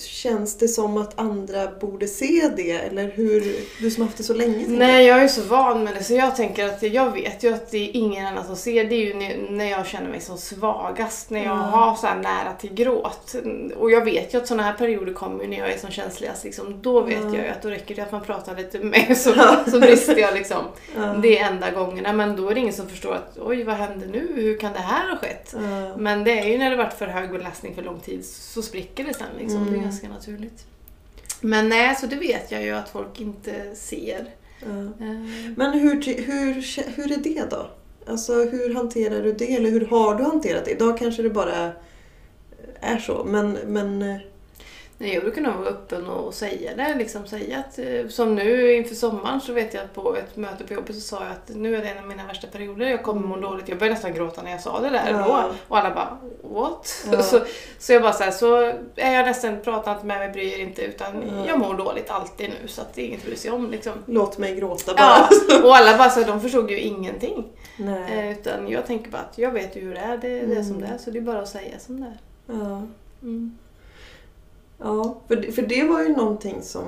känns 0.00 0.58
det 0.58 0.68
som 0.68 0.96
att 0.96 1.18
andra 1.18 1.66
borde 1.80 2.06
se 2.06 2.50
det? 2.56 2.70
Eller 2.72 3.10
hur, 3.10 3.56
du 3.80 3.90
som 3.90 4.00
har 4.02 4.06
haft 4.08 4.18
det 4.18 4.24
så 4.24 4.34
länge? 4.34 4.64
Nej, 4.68 5.06
jag 5.06 5.22
är 5.22 5.28
så 5.28 5.42
van 5.42 5.84
med 5.84 5.94
det 5.94 6.04
så 6.04 6.14
jag 6.14 6.36
tänker 6.36 6.66
att 6.66 6.82
jag 6.82 7.10
vet 7.12 7.42
ju 7.42 7.54
att 7.54 7.70
det 7.70 7.78
är 7.78 7.96
ingen 7.96 8.26
annan 8.26 8.46
som 8.46 8.56
ser. 8.56 8.84
Det 8.84 8.94
är 8.94 9.06
ju 9.06 9.14
när- 9.50 9.70
jag 9.70 9.86
känner 9.86 10.08
mig 10.10 10.20
som 10.20 10.38
svagast, 10.38 11.30
när 11.30 11.44
jag 11.44 11.52
Mm. 11.56 11.64
har 11.68 11.94
så 11.96 12.06
här 12.06 12.16
nära 12.16 12.52
till 12.60 12.74
gråt. 12.74 13.34
Och 13.78 13.90
jag 13.90 14.04
vet 14.04 14.34
ju 14.34 14.38
att 14.38 14.46
sådana 14.46 14.62
här 14.62 14.72
perioder 14.72 15.12
kommer 15.12 15.44
ju 15.44 15.50
när 15.50 15.58
jag 15.58 15.72
är 15.72 15.78
som 15.78 15.90
känsligast. 15.90 16.44
Liksom. 16.44 16.82
Då 16.82 17.00
vet 17.00 17.18
Mm. 17.18 17.34
jag 17.34 17.44
ju 17.44 17.50
att 17.50 17.62
då 17.62 17.68
räcker 17.68 17.94
det 17.94 18.02
att 18.02 18.12
man 18.12 18.20
pratar 18.20 18.56
lite 18.56 18.78
med 18.78 19.16
så, 19.18 19.34
så 19.70 19.80
brister 19.80 20.18
jag 20.18 20.34
liksom. 20.34 20.64
Ja. 20.96 21.14
Det 21.22 21.38
är 21.38 21.46
enda 21.50 21.70
gångerna. 21.70 22.12
Men 22.12 22.36
då 22.36 22.48
är 22.48 22.54
det 22.54 22.60
ingen 22.60 22.72
som 22.72 22.88
förstår 22.88 23.14
att 23.14 23.38
oj, 23.38 23.62
vad 23.64 23.74
händer 23.74 24.06
nu? 24.06 24.32
Hur 24.34 24.58
kan 24.58 24.72
det 24.72 24.78
här 24.78 25.10
ha 25.10 25.16
skett? 25.16 25.54
Ja. 25.54 25.96
Men 25.96 26.24
det 26.24 26.38
är 26.38 26.44
ju 26.46 26.58
när 26.58 26.70
det 26.70 26.76
varit 26.76 26.92
för 26.98 27.06
hög 27.06 27.30
belastning 27.32 27.74
för 27.74 27.82
lång 27.82 28.00
tid 28.00 28.26
så 28.26 28.62
spricker 28.62 29.04
det 29.04 29.14
sen 29.14 29.26
liksom. 29.38 29.47
Det 29.54 29.60
är 29.60 29.68
Mm. 29.68 29.82
ganska 29.82 30.08
naturligt. 30.08 30.66
Men 31.40 31.68
nej, 31.68 31.96
så 31.96 32.06
det 32.06 32.16
vet 32.16 32.50
jag 32.50 32.62
ju 32.62 32.70
att 32.70 32.88
folk 32.88 33.20
inte 33.20 33.74
ser. 33.74 34.26
Eh, 34.62 34.90
Men 35.56 35.72
hur, 35.78 36.02
hur, 36.26 36.54
hur 36.96 37.12
är 37.12 37.16
det 37.16 37.50
då? 37.50 37.70
Alltså 38.06 38.32
hur 38.44 38.74
hanterar 38.74 39.22
du 39.22 39.32
det? 39.32 39.54
Eller 39.56 39.70
hur 39.70 39.86
har 39.86 40.14
du 40.14 40.24
hanterat 40.24 40.64
det? 40.64 40.70
Idag 40.70 40.98
kanske 40.98 41.22
det 41.22 41.30
bara 41.30 41.72
är 42.80 42.98
så. 42.98 43.24
Men, 43.24 43.52
men 43.52 44.02
eh, 44.02 44.16
Nej, 45.00 45.14
jag 45.14 45.22
brukar 45.22 45.42
nog 45.42 45.54
vara 45.54 45.68
öppen 45.68 46.06
och, 46.06 46.34
säga 46.34 46.76
det. 46.76 46.94
Liksom 46.94 47.26
säga 47.26 47.58
att, 47.58 47.78
eh, 47.78 48.08
som 48.08 48.34
nu 48.34 48.72
inför 48.72 48.94
sommaren 48.94 49.40
så 49.40 49.52
vet 49.52 49.74
jag 49.74 49.84
att 49.84 49.94
på 49.94 50.16
ett 50.16 50.36
möte 50.36 50.64
på 50.64 50.74
jobbet 50.74 50.94
så 50.94 51.00
sa 51.00 51.22
jag 51.22 51.32
att 51.32 51.56
nu 51.56 51.76
är 51.76 51.82
det 51.82 51.88
en 51.88 51.98
av 51.98 52.06
mina 52.06 52.26
värsta 52.26 52.46
perioder. 52.46 52.86
Jag 52.88 53.02
kommer 53.02 53.26
må 53.26 53.36
dåligt. 53.36 53.68
Jag 53.68 53.78
började 53.78 53.94
nästan 53.94 54.14
gråta 54.14 54.42
när 54.42 54.50
jag 54.50 54.60
sa 54.60 54.80
det 54.80 54.90
där 54.90 55.10
Ja. 55.10 55.18
då. 55.48 55.54
Och 55.68 55.78
alla 55.78 55.90
bara 55.94 56.18
what? 56.42 57.06
Ja. 57.12 57.22
Så, 57.22 57.40
så 57.78 57.92
jag 57.92 58.02
bara 58.02 58.12
så 58.12 58.22
här, 58.24 58.30
så 58.30 58.56
är 58.96 59.12
jag 59.14 59.26
ledsen, 59.26 59.60
prata 59.64 59.92
inte 59.92 60.06
med 60.06 60.18
mig, 60.18 60.28
bryr 60.28 60.58
inte. 60.60 60.82
Utan 60.82 61.22
Ja. 61.36 61.44
jag 61.48 61.58
mår 61.58 61.74
dåligt 61.74 62.10
alltid 62.10 62.50
nu 62.62 62.68
så 62.68 62.80
att 62.80 62.94
det 62.94 63.02
är 63.02 63.06
inget 63.06 63.20
att 63.20 63.26
bry 63.26 63.36
sig 63.36 63.50
om 63.50 63.70
liksom. 63.70 63.92
låt 64.06 64.38
mig 64.38 64.54
gråta 64.56 64.94
bara. 64.94 65.28
Ja, 65.48 65.62
och 65.64 65.76
alla 65.76 65.98
bara 65.98 66.10
så 66.10 66.20
här, 66.20 66.26
de 66.26 66.40
förstod 66.40 66.70
ju 66.70 66.78
ingenting. 66.80 67.44
Nej. 67.76 68.18
Eh, 68.28 68.32
utan 68.38 68.68
jag 68.68 68.86
tänker 68.86 69.10
bara 69.10 69.22
att 69.22 69.38
jag 69.38 69.50
vet 69.50 69.76
ju 69.76 69.80
hur 69.80 69.94
det 69.94 70.00
är, 70.00 70.16
det 70.16 70.28
är 70.28 70.46
det 70.46 70.52
Mm. 70.52 70.64
som 70.64 70.80
det 70.80 70.86
är. 70.86 70.98
Så 70.98 71.10
det 71.10 71.18
är 71.18 71.22
bara 71.22 71.38
att 71.42 71.48
säga 71.48 71.78
som 71.78 72.00
det 72.00 72.06
är. 72.06 72.18
Ja. 72.60 72.82
Mm. 73.22 73.58
Ja, 74.78 75.20
för 75.28 75.36
det, 75.36 75.52
för 75.52 75.62
det 75.62 75.84
var 75.84 76.02
ju 76.02 76.08
någonting 76.08 76.62
som 76.62 76.84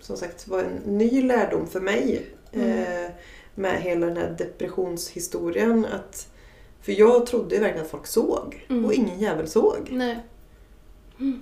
som 0.00 0.16
sagt 0.16 0.48
var 0.48 0.58
en 0.60 0.98
ny 0.98 1.22
lärdom 1.22 1.66
för 1.66 1.80
mig. 1.80 2.26
Mm. 2.52 2.68
Eh, 3.04 3.10
med 3.54 3.82
hela 3.82 4.06
den 4.06 4.16
här 4.16 4.34
depressionshistorien. 4.38 5.84
Att, 5.92 6.28
för 6.82 6.92
jag 6.92 7.26
trodde 7.26 7.54
ju 7.54 7.60
verkligen 7.60 7.84
att 7.84 7.90
folk 7.90 8.06
såg. 8.06 8.66
Mm. 8.70 8.84
Och 8.84 8.92
ingen 8.94 9.18
jävel 9.20 9.48
såg. 9.48 9.88
Nej. 9.90 10.18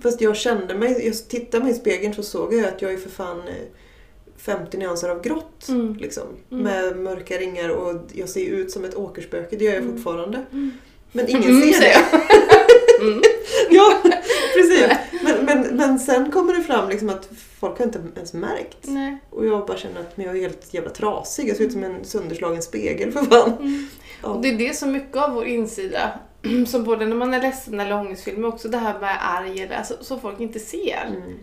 Fast 0.03 0.21
jag 0.21 0.35
kände 0.35 0.73
mig, 0.75 1.05
jag 1.05 1.27
tittade 1.29 1.63
mig 1.63 1.73
i 1.73 1.75
spegeln 1.75 2.13
så 2.13 2.23
såg 2.23 2.53
jag 2.53 2.65
att 2.65 2.81
jag 2.81 2.93
är 2.93 2.97
för 2.97 3.09
fan 3.09 3.39
eh, 3.47 3.53
50 4.37 4.77
nyanser 4.77 5.09
av 5.09 5.21
grått. 5.21 5.67
Mm. 5.69 5.95
Liksom, 5.95 6.23
Mm. 6.51 6.63
Med 6.63 6.97
mörka 6.97 7.37
ringar 7.37 7.69
och 7.69 8.01
jag 8.13 8.29
ser 8.29 8.45
ut 8.45 8.71
som 8.71 8.85
ett 8.85 8.95
åkerspöke, 8.95 9.55
det 9.55 9.65
gör 9.65 9.73
jag 9.73 9.83
Mm. 9.83 9.95
fortfarande. 9.95 10.45
Mm. 10.51 10.71
Men 11.11 11.29
ingen 11.29 11.43
Mm, 11.49 11.73
ser 11.73 11.79
det. 11.79 11.95
Mm. 13.01 13.21
Ja, 13.69 14.01
precis. 14.55 14.87
Men, 15.55 15.77
men, 15.77 15.99
sen 15.99 16.31
kommer 16.31 16.53
det 16.53 16.63
fram 16.63 16.89
liksom 16.89 17.09
att 17.09 17.29
folk 17.59 17.77
har 17.77 17.85
inte 17.85 18.01
ens 18.15 18.33
märkt. 18.33 18.77
Nej. 18.81 19.17
Och 19.29 19.45
jag 19.45 19.65
bara 19.65 19.77
känner 19.77 19.99
att 19.99 20.17
men 20.17 20.25
jag 20.25 20.37
är 20.37 20.41
helt 20.41 20.73
jävla 20.73 20.89
trasig. 20.89 21.49
Jag 21.49 21.57
ser 21.57 21.63
ut 21.63 21.71
som 21.71 21.83
en 21.83 22.05
sönderslagen 22.05 22.61
spegel 22.61 23.11
för 23.11 23.25
fan. 23.25 23.51
Mm. 23.59 23.87
Ja. 24.23 24.29
Och 24.29 24.41
det 24.41 24.49
är 24.49 24.57
det 24.57 24.75
som 24.75 24.91
mycket 24.91 25.17
av 25.17 25.33
vår 25.33 25.45
insida, 25.45 26.19
som 26.67 26.83
både 26.83 27.05
när 27.05 27.15
man 27.15 27.33
är 27.33 27.41
ledsen 27.41 27.79
eller 27.79 27.93
ångestfylld, 27.93 28.37
men 28.37 28.53
också 28.53 28.67
det 28.67 28.77
här 28.77 28.99
med 28.99 29.17
arg 29.21 29.61
eller 29.61 29.75
alltså, 29.75 29.97
så 30.01 30.19
folk 30.19 30.39
inte 30.39 30.59
ser. 30.59 31.05
Mm. 31.07 31.39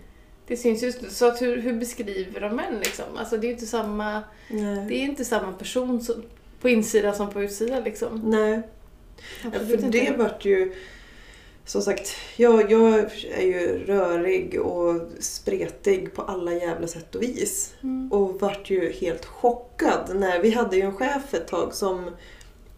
Det 0.47 0.57
syns 0.57 0.83
just 0.83 1.03
nu. 1.03 1.09
Så 1.11 1.27
att 1.27 1.43
hur, 1.43 1.57
hur 1.57 1.73
beskriver 1.73 2.41
de 2.41 2.59
en 2.59 2.79
liksom? 2.79 3.05
Alltså 3.17 3.37
det 3.37 3.47
är 3.47 3.51
inte 3.51 3.67
samma, 3.67 4.23
Nej. 4.51 4.87
det 4.89 4.95
är 4.95 5.05
inte 5.05 5.25
samma 5.25 5.53
person 5.53 6.01
som, 6.01 6.23
på 6.61 6.69
insidan 6.69 7.15
som 7.15 7.31
på 7.31 7.43
utsidan 7.43 7.83
liksom. 7.83 8.21
Nej. 8.31 8.63
Ja, 9.45 9.51
för 9.51 9.75
inte. 9.75 9.89
det 9.89 10.15
vart 10.19 10.45
ju... 10.45 10.73
Som 11.65 11.83
sagt, 11.83 12.11
jag, 12.37 12.71
jag 12.71 12.99
är 13.31 13.43
ju 13.43 13.85
rörig 13.87 14.61
och 14.61 15.01
spretig 15.21 16.15
på 16.15 16.23
alla 16.23 16.53
jävla 16.53 16.87
sätt 16.87 17.15
och 17.15 17.23
vis. 17.23 17.75
Mm. 17.83 18.13
Och 18.13 18.41
vart 18.41 18.71
ju 18.71 18.93
helt 18.93 19.25
chockad 19.25 20.11
när 20.15 20.43
vi 20.43 20.51
hade 20.51 20.77
ju 20.77 20.83
en 20.83 20.97
chef 20.97 21.35
ett 21.35 21.49
tag 21.49 21.75
som 21.75 22.11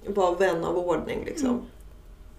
var 0.07 0.37
vän 0.37 0.65
av 0.65 0.79
ordning 0.79 1.25
liksom. 1.25 1.49
Mm. 1.49 1.63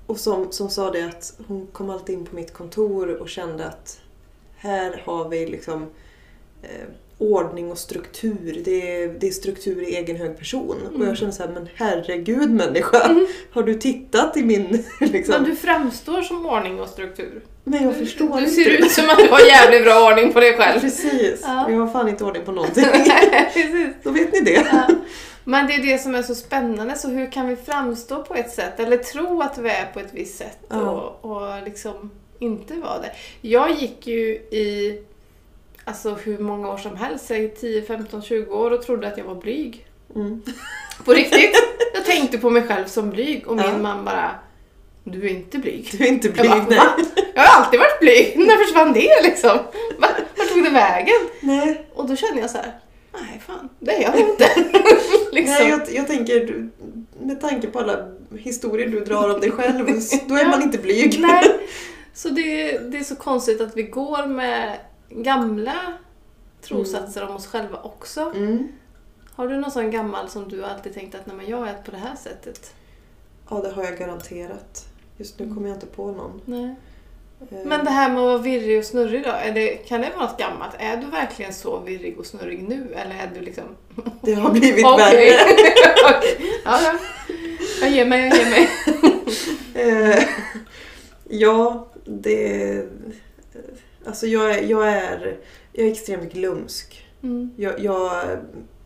och 0.07 0.19
som, 0.19 0.51
som 0.51 0.69
sa 0.69 0.91
det 0.91 1.03
att 1.03 1.39
hon 1.47 1.67
kom 1.67 1.89
alltid 1.89 2.15
in 2.17 2.25
på 2.25 2.35
mitt 2.35 2.53
kontor 2.53 3.09
och 3.09 3.29
kände 3.29 3.65
att 3.65 4.01
här 4.55 5.01
har 5.05 5.29
vi 5.29 5.45
liksom 5.45 5.85
eh, 6.61 6.87
ordning 7.17 7.71
och 7.71 7.77
struktur. 7.77 8.61
Det 8.65 9.03
är, 9.03 9.07
det 9.19 9.27
är 9.27 9.31
struktur 9.31 9.81
i 9.81 9.95
egen 9.95 10.15
hög 10.15 10.37
person. 10.37 10.77
Och 10.87 10.95
Mm. 10.95 11.07
jag 11.07 11.17
kände 11.17 11.33
så 11.33 11.43
här, 11.43 11.49
men 11.49 11.67
herregud 11.75 12.49
människa. 12.51 13.01
Mm. 13.03 13.27
Har 13.51 13.63
du 13.63 13.73
tittat 13.73 14.37
i 14.37 14.43
min... 14.43 14.83
Liksom? 14.99 15.35
Men 15.41 15.43
du 15.49 15.55
framstår 15.55 16.21
som 16.21 16.45
ordning 16.45 16.79
och 16.81 16.87
struktur. 16.89 17.41
Men 17.63 17.83
jag 17.83 17.95
förstår 17.95 18.29
Du 18.33 18.39
inte. 18.39 18.51
ser 18.51 18.69
ut 18.69 18.91
som 18.91 19.09
att 19.09 19.17
du 19.17 19.27
har 19.29 19.39
jävligt 19.39 19.83
bra 19.83 20.07
ordning 20.11 20.33
på 20.33 20.39
dig 20.39 20.53
själv. 20.57 20.79
Precis. 20.79 21.39
Ja. 21.43 21.69
Jag 21.71 21.79
har 21.79 21.87
fan 21.87 22.09
inte 22.09 22.23
ordning 22.23 22.43
på 22.45 22.51
någonting. 22.59 22.85
Precis. 23.53 23.87
Då 24.03 24.11
vet 24.11 24.33
ni 24.33 24.39
det. 24.41 24.67
Ja. 24.71 24.87
Men 25.45 25.67
det 25.67 25.73
är 25.73 25.81
det 25.81 25.97
som 25.97 26.15
är 26.15 26.21
så 26.23 26.35
spännande, 26.35 26.95
så 26.95 27.09
hur 27.09 27.31
kan 27.31 27.47
vi 27.47 27.55
framstå 27.55 28.23
på 28.23 28.35
ett 28.35 28.51
sätt 28.51 28.79
eller 28.79 28.97
tro 28.97 29.41
att 29.41 29.57
vi 29.57 29.69
är 29.69 29.85
på 29.93 29.99
ett 29.99 30.09
visst 30.11 30.37
sätt 30.37 30.57
Ja. 30.69 31.17
och, 31.21 31.31
och 31.31 31.63
liksom 31.65 32.11
inte 32.39 32.73
vara 32.73 32.99
det. 33.01 33.11
Jag 33.41 33.71
gick 33.71 34.07
ju 34.07 34.25
i 34.35 34.99
alltså 35.85 36.13
hur 36.13 36.37
många 36.37 36.73
år 36.73 36.77
som 36.77 36.95
helst, 36.97 37.25
säg 37.27 37.49
10, 37.49 37.81
15, 37.81 38.21
20 38.21 38.53
år 38.55 38.71
och 38.71 38.81
trodde 38.81 39.07
att 39.07 39.17
jag 39.17 39.25
var 39.25 39.35
blyg. 39.35 39.85
Mm. 40.15 40.41
På 41.05 41.13
riktigt! 41.13 41.55
Jag 41.93 42.05
tänkte 42.05 42.37
på 42.37 42.49
mig 42.49 42.63
själv 42.67 42.85
som 42.85 43.09
blyg 43.09 43.47
och 43.47 43.55
min 43.55 43.65
Ja. 43.65 43.77
man 43.77 44.05
bara 44.05 44.31
Du 45.03 45.25
är 45.25 45.29
inte 45.29 45.57
blyg. 45.57 45.89
Du 45.97 46.03
är 46.03 46.07
inte 46.07 46.27
Jag 46.27 46.35
blyg, 46.35 46.49
bara, 46.49 46.63
nej. 46.69 46.77
"Va? 46.77 46.93
Jag 47.35 47.41
har 47.43 47.63
alltid 47.63 47.79
varit 47.79 47.99
blyg. 47.99 48.33
När 48.47 48.65
försvann 48.65 48.93
det 48.93 49.21
liksom? 49.23 49.57
Va? 49.97 50.07
Vart 50.37 50.49
tog 50.49 50.63
det 50.63 50.69
vägen? 50.69 51.15
nej. 51.39 51.85
Och 51.93 52.07
då 52.07 52.15
kände 52.15 52.41
jag 52.41 52.49
så 52.49 52.57
här, 52.57 52.71
nej 53.13 53.41
fan, 53.47 53.69
det 53.79 53.91
är 53.91 54.01
jag 54.01 54.19
inte. 54.19 54.49
liksom. 55.31 55.55
Nej, 55.59 55.69
jag, 55.69 55.81
jag 55.93 56.07
tänker, 56.07 56.69
med 57.21 57.41
tanke 57.41 57.67
på 57.67 57.79
alla 57.79 58.07
historier 58.37 58.87
du 58.87 58.99
drar 58.99 59.33
om 59.33 59.39
dig 59.41 59.51
själv, 59.51 59.85
då 60.27 60.35
är 60.35 60.45
man 60.49 60.61
inte 60.61 60.77
blyg. 60.77 61.19
Nej. 61.19 61.43
Så 62.13 62.29
det, 62.29 62.77
det 62.77 62.97
är 62.97 63.03
så 63.03 63.15
konstigt 63.15 63.61
att 63.61 63.77
vi 63.77 63.83
går 63.83 64.27
med 64.27 64.77
gamla 65.15 65.93
trosatser 66.61 67.29
om 67.29 67.35
oss 67.35 67.47
själva 67.47 67.79
också. 67.83 68.31
Mm. 68.35 68.67
Har 69.35 69.47
du 69.47 69.57
någon 69.57 69.71
sån 69.71 69.91
gammal 69.91 70.29
som 70.29 70.49
du 70.49 70.65
alltid 70.65 70.93
tänkt 70.93 71.15
att 71.15 71.25
nej, 71.25 71.35
men 71.35 71.49
jag 71.49 71.67
är 71.67 71.73
på 71.73 71.91
det 71.91 71.97
här 71.97 72.15
sättet? 72.15 72.73
Ja, 73.49 73.61
det 73.61 73.69
har 73.71 73.83
jag 73.83 73.97
garanterat. 73.97 74.85
Just 75.17 75.39
nu 75.39 75.53
kommer 75.53 75.67
jag 75.67 75.75
inte 75.75 75.85
på 75.85 76.11
någon. 76.11 76.41
Nej. 76.45 76.75
Eh, 77.51 77.57
Men 77.65 77.85
det 77.85 77.91
här 77.91 78.09
med 78.09 78.17
att 78.17 78.23
vara 78.27 78.37
virrig 78.37 78.79
och 78.79 78.85
snurrig 78.85 79.23
då, 79.23 79.31
det, 79.53 79.75
kan 79.75 80.01
det 80.01 80.09
vara 80.15 80.25
något 80.25 80.39
gammalt? 80.39 80.75
Är 80.79 80.97
du 80.97 81.05
verkligen 81.07 81.53
så 81.53 81.79
virrig 81.79 82.19
och 82.19 82.25
snurrig 82.25 82.63
nu? 82.69 82.93
Eller 82.95 83.15
är 83.15 83.31
du 83.35 83.41
liksom... 83.41 83.63
Det 84.21 84.33
har 84.33 84.51
blivit 84.51 84.85
Okej. 84.85 85.29
värre. 85.29 85.57
Okej. 86.17 86.61
Ja, 86.65 86.79
ja. 86.83 86.93
Jag 87.81 87.89
ger 87.89 88.05
mig, 88.05 88.27
jag 88.27 88.37
ger 88.37 88.49
mig. 88.49 88.69
Eh, 89.75 90.23
ja, 91.29 91.87
det... 92.05 92.85
Alltså 94.05 94.27
jag 94.27 94.51
är, 94.51 94.61
jag 94.63 94.87
är, 94.89 95.37
jag 95.71 95.87
är 95.87 95.91
extremt 95.91 96.33
glömsk. 96.33 97.05
Mm. 97.23 97.51
Jag, 97.57 97.79
jag, 97.79 98.23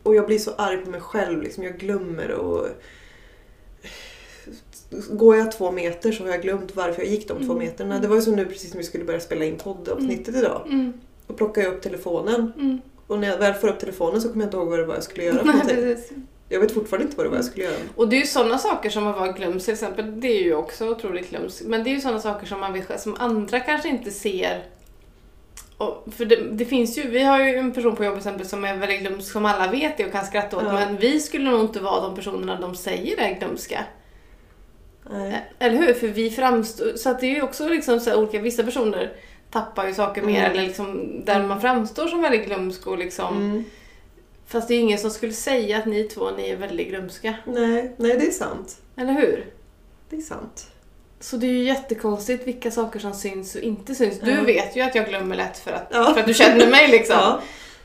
och 0.02 0.14
jag 0.14 0.26
blir 0.26 0.38
så 0.38 0.50
arg 0.58 0.76
på 0.76 0.90
mig 0.90 1.00
själv. 1.00 1.42
Liksom. 1.42 1.64
Jag 1.64 1.78
glömmer 1.78 2.30
och... 2.30 2.66
Går 5.10 5.36
jag 5.36 5.52
två 5.52 5.70
meter 5.72 6.12
så 6.12 6.24
har 6.24 6.30
jag 6.30 6.42
glömt 6.42 6.76
varför 6.76 7.02
jag 7.02 7.10
gick 7.10 7.28
de 7.28 7.38
två 7.38 7.52
Mm. 7.52 7.58
meterna. 7.58 7.98
Det 7.98 8.08
var 8.08 8.16
ju 8.16 8.22
som 8.22 8.36
nu 8.36 8.44
precis 8.44 8.70
när 8.74 8.78
vi 8.78 8.84
skulle 8.86 9.04
börja 9.04 9.20
spela 9.20 9.44
in 9.44 9.56
poddavsnittet 9.56 10.36
idag. 10.36 10.62
Mm. 10.66 10.92
Då 11.26 11.34
plockade 11.34 11.66
jag 11.66 11.74
upp 11.74 11.82
telefonen 11.82 12.52
Mm. 12.58 12.80
och 13.06 13.18
när 13.18 13.28
jag 13.28 13.38
väl 13.38 13.54
får 13.54 13.68
upp 13.68 13.78
telefonen 13.80 14.20
så 14.22 14.28
kommer 14.28 14.40
jag 14.42 14.46
inte 14.46 14.56
ihåg 14.56 14.68
vad 14.68 14.78
det 14.78 14.84
var 14.84 14.94
jag 14.94 15.02
skulle 15.04 15.24
göra 15.24 15.42
Nej. 15.66 15.96
Jag 16.48 16.60
vet 16.60 16.72
fortfarande 16.72 17.04
inte 17.04 17.16
vad 17.16 17.26
det 17.26 17.30
var 17.30 17.36
jag 17.36 17.44
skulle 17.44 17.64
göra. 17.64 17.74
Och 17.96 18.08
det 18.08 18.16
är 18.16 18.20
ju 18.20 18.26
sådana 18.26 18.58
saker 18.58 18.90
som 18.90 19.06
att 19.06 19.16
vara 19.18 19.32
glömsk 19.32 19.64
till 19.64 19.74
exempel, 19.74 20.20
det 20.20 20.28
är 20.28 20.42
ju 20.42 20.54
också 20.54 20.88
otroligt 20.90 21.30
glömsk. 21.30 21.62
Men 21.66 21.84
det 21.84 21.90
är 21.90 21.94
ju 21.94 22.00
sådana 22.00 22.20
saker 22.20 22.46
som 22.46 22.60
man 22.60 22.72
vet, 22.72 23.00
som 23.00 23.14
andra 23.18 23.60
kanske 23.60 23.88
inte 23.88 24.10
ser. 24.10 24.64
Och, 25.78 26.06
för 26.16 26.24
det, 26.24 26.36
det 26.36 26.64
finns 26.64 26.98
ju, 26.98 27.08
vi 27.08 27.22
har 27.22 27.44
ju 27.44 27.56
en 27.56 27.72
person 27.72 27.96
på 27.96 28.04
jobbet 28.04 28.18
exempel 28.18 28.46
som 28.46 28.64
är 28.64 28.76
väldigt 28.76 29.00
glömsk 29.00 29.32
som 29.32 29.46
alla 29.46 29.70
vet 29.70 29.96
det 29.96 30.06
och 30.06 30.12
kan 30.12 30.26
skratta 30.26 30.56
åt. 30.56 30.62
Ja. 30.62 30.72
Men 30.72 30.96
vi 30.96 31.20
skulle 31.20 31.50
nog 31.50 31.60
inte 31.60 31.80
vara 31.80 32.00
de 32.00 32.14
personerna 32.14 32.60
de 32.60 32.76
säger 32.76 33.20
är 33.20 33.38
glömska. 33.38 33.84
Nej. 35.10 35.44
Eller 35.58 35.76
hur? 35.76 35.94
För 35.94 36.08
vi 36.08 36.30
framstår, 36.30 36.96
så 36.96 37.10
att 37.10 37.20
det 37.20 37.26
är 37.26 37.34
ju 37.34 37.42
också 37.42 37.68
liksom 37.68 38.00
så 38.00 38.16
olika, 38.16 38.38
vissa 38.38 38.62
personer 38.62 39.12
tappar 39.50 39.86
ju 39.86 39.94
saker 39.94 40.22
mer 40.22 40.38
Mm. 40.38 40.50
eller 40.52 40.62
liksom 40.62 41.20
där 41.24 41.42
man 41.42 41.60
framstår 41.60 42.06
som 42.06 42.22
väldigt 42.22 42.46
glömsk 42.46 42.86
och 42.86 42.98
liksom. 42.98 43.36
Mm. 43.36 43.64
Fast 44.46 44.68
det 44.68 44.74
är 44.74 44.78
ingen 44.78 44.98
som 44.98 45.10
skulle 45.10 45.32
säga 45.32 45.78
att 45.78 45.86
ni 45.86 46.04
två, 46.04 46.30
ni 46.36 46.48
är 46.50 46.56
väldigt 46.56 46.88
glömska. 46.88 47.34
Nej, 47.44 47.94
nej, 47.96 48.16
det 48.18 48.26
är 48.26 48.30
sant. 48.30 48.76
Eller 48.96 49.12
hur? 49.12 49.46
Det 50.10 50.16
är 50.16 50.20
sant. 50.20 50.70
Så 51.20 51.36
det 51.36 51.46
är 51.46 51.50
ju 51.52 51.62
jättekonstigt 51.64 52.46
vilka 52.46 52.70
saker 52.70 52.98
som 53.00 53.14
syns 53.14 53.54
och 53.54 53.60
inte 53.60 53.94
syns. 53.94 54.20
Du 54.20 54.30
Ja. 54.30 54.42
vet 54.42 54.76
ju 54.76 54.80
att 54.80 54.94
jag 54.94 55.08
glömmer 55.08 55.36
lätt 55.36 55.58
för 55.58 55.70
att, 55.72 55.88
Ja. 55.90 56.10
för 56.14 56.20
att 56.20 56.26
du 56.26 56.34
känner 56.34 56.70
mig 56.70 56.88
liksom. 56.88 57.16
Ja. 57.20 57.40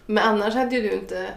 Men 0.05 0.23
annars 0.23 0.53
hade 0.53 0.75
ju 0.75 0.81
du 0.81 0.91
inte 0.95 1.27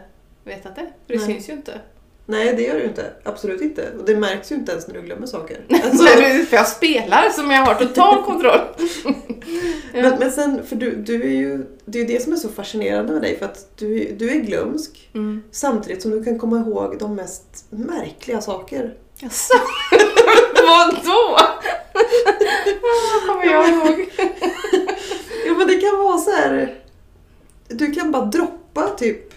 vetat 0.44 0.74
det. 0.76 0.80
För 1.06 1.12
det 1.14 1.18
Nej. 1.18 1.26
syns 1.26 1.48
ju 1.48 1.52
inte. 1.52 1.80
Nej, 2.28 2.54
det 2.56 2.62
gör 2.62 2.74
du 2.74 2.85
inte. 2.85 3.12
Absolut 3.24 3.61
inte. 3.61 3.90
Och 3.98 4.04
det 4.04 4.16
märks 4.16 4.52
ju 4.52 4.54
inte 4.56 4.72
ens 4.72 4.87
när 4.88 4.94
du 4.94 5.02
glömmer 5.02 5.26
saker. 5.26 5.61
Alltså, 5.85 6.06
för 6.46 6.56
jag 6.56 6.68
spelar 6.68 7.30
som 7.30 7.50
jag 7.50 7.62
har 7.62 7.74
total 7.74 8.24
kontroll. 8.24 8.61
ja. 9.04 10.02
men, 10.02 10.18
men 10.18 10.30
sen, 10.32 10.66
för 10.66 10.76
du, 10.76 10.96
du 10.96 11.22
är 11.22 11.35
ju, 11.37 11.66
det 11.85 11.98
är 11.98 12.02
ju 12.06 12.14
det 12.14 12.22
som 12.22 12.32
är 12.32 12.37
så 12.37 12.48
fascinerande 12.48 13.12
med 13.12 13.22
dig, 13.22 13.38
för 13.38 13.44
att 13.46 13.78
du, 13.78 14.12
du 14.18 14.30
är 14.30 14.35
glömsk 14.40 15.09
Mm. 15.14 15.42
samtidigt 15.50 16.02
som 16.02 16.11
du 16.11 16.24
kan 16.24 16.38
komma 16.38 16.59
ihåg 16.59 16.96
de 16.98 17.14
mest 17.14 17.64
märkliga 17.70 18.40
saker. 18.40 18.94
Jaså? 19.18 19.54
Vadå? 20.54 21.38
Vad 22.82 23.26
kommer 23.37 23.52
jag 23.52 23.68
ihåg? 23.68 24.11
Ja, 25.46 25.54
men 25.59 25.66
det 25.66 25.74
kan 25.80 25.98
vara 25.98 26.18
så 26.18 26.30
här. 26.30 26.74
Du 27.68 27.92
kan 27.92 28.11
bara 28.12 28.24
droppa 28.24 28.88
typ 28.98 29.32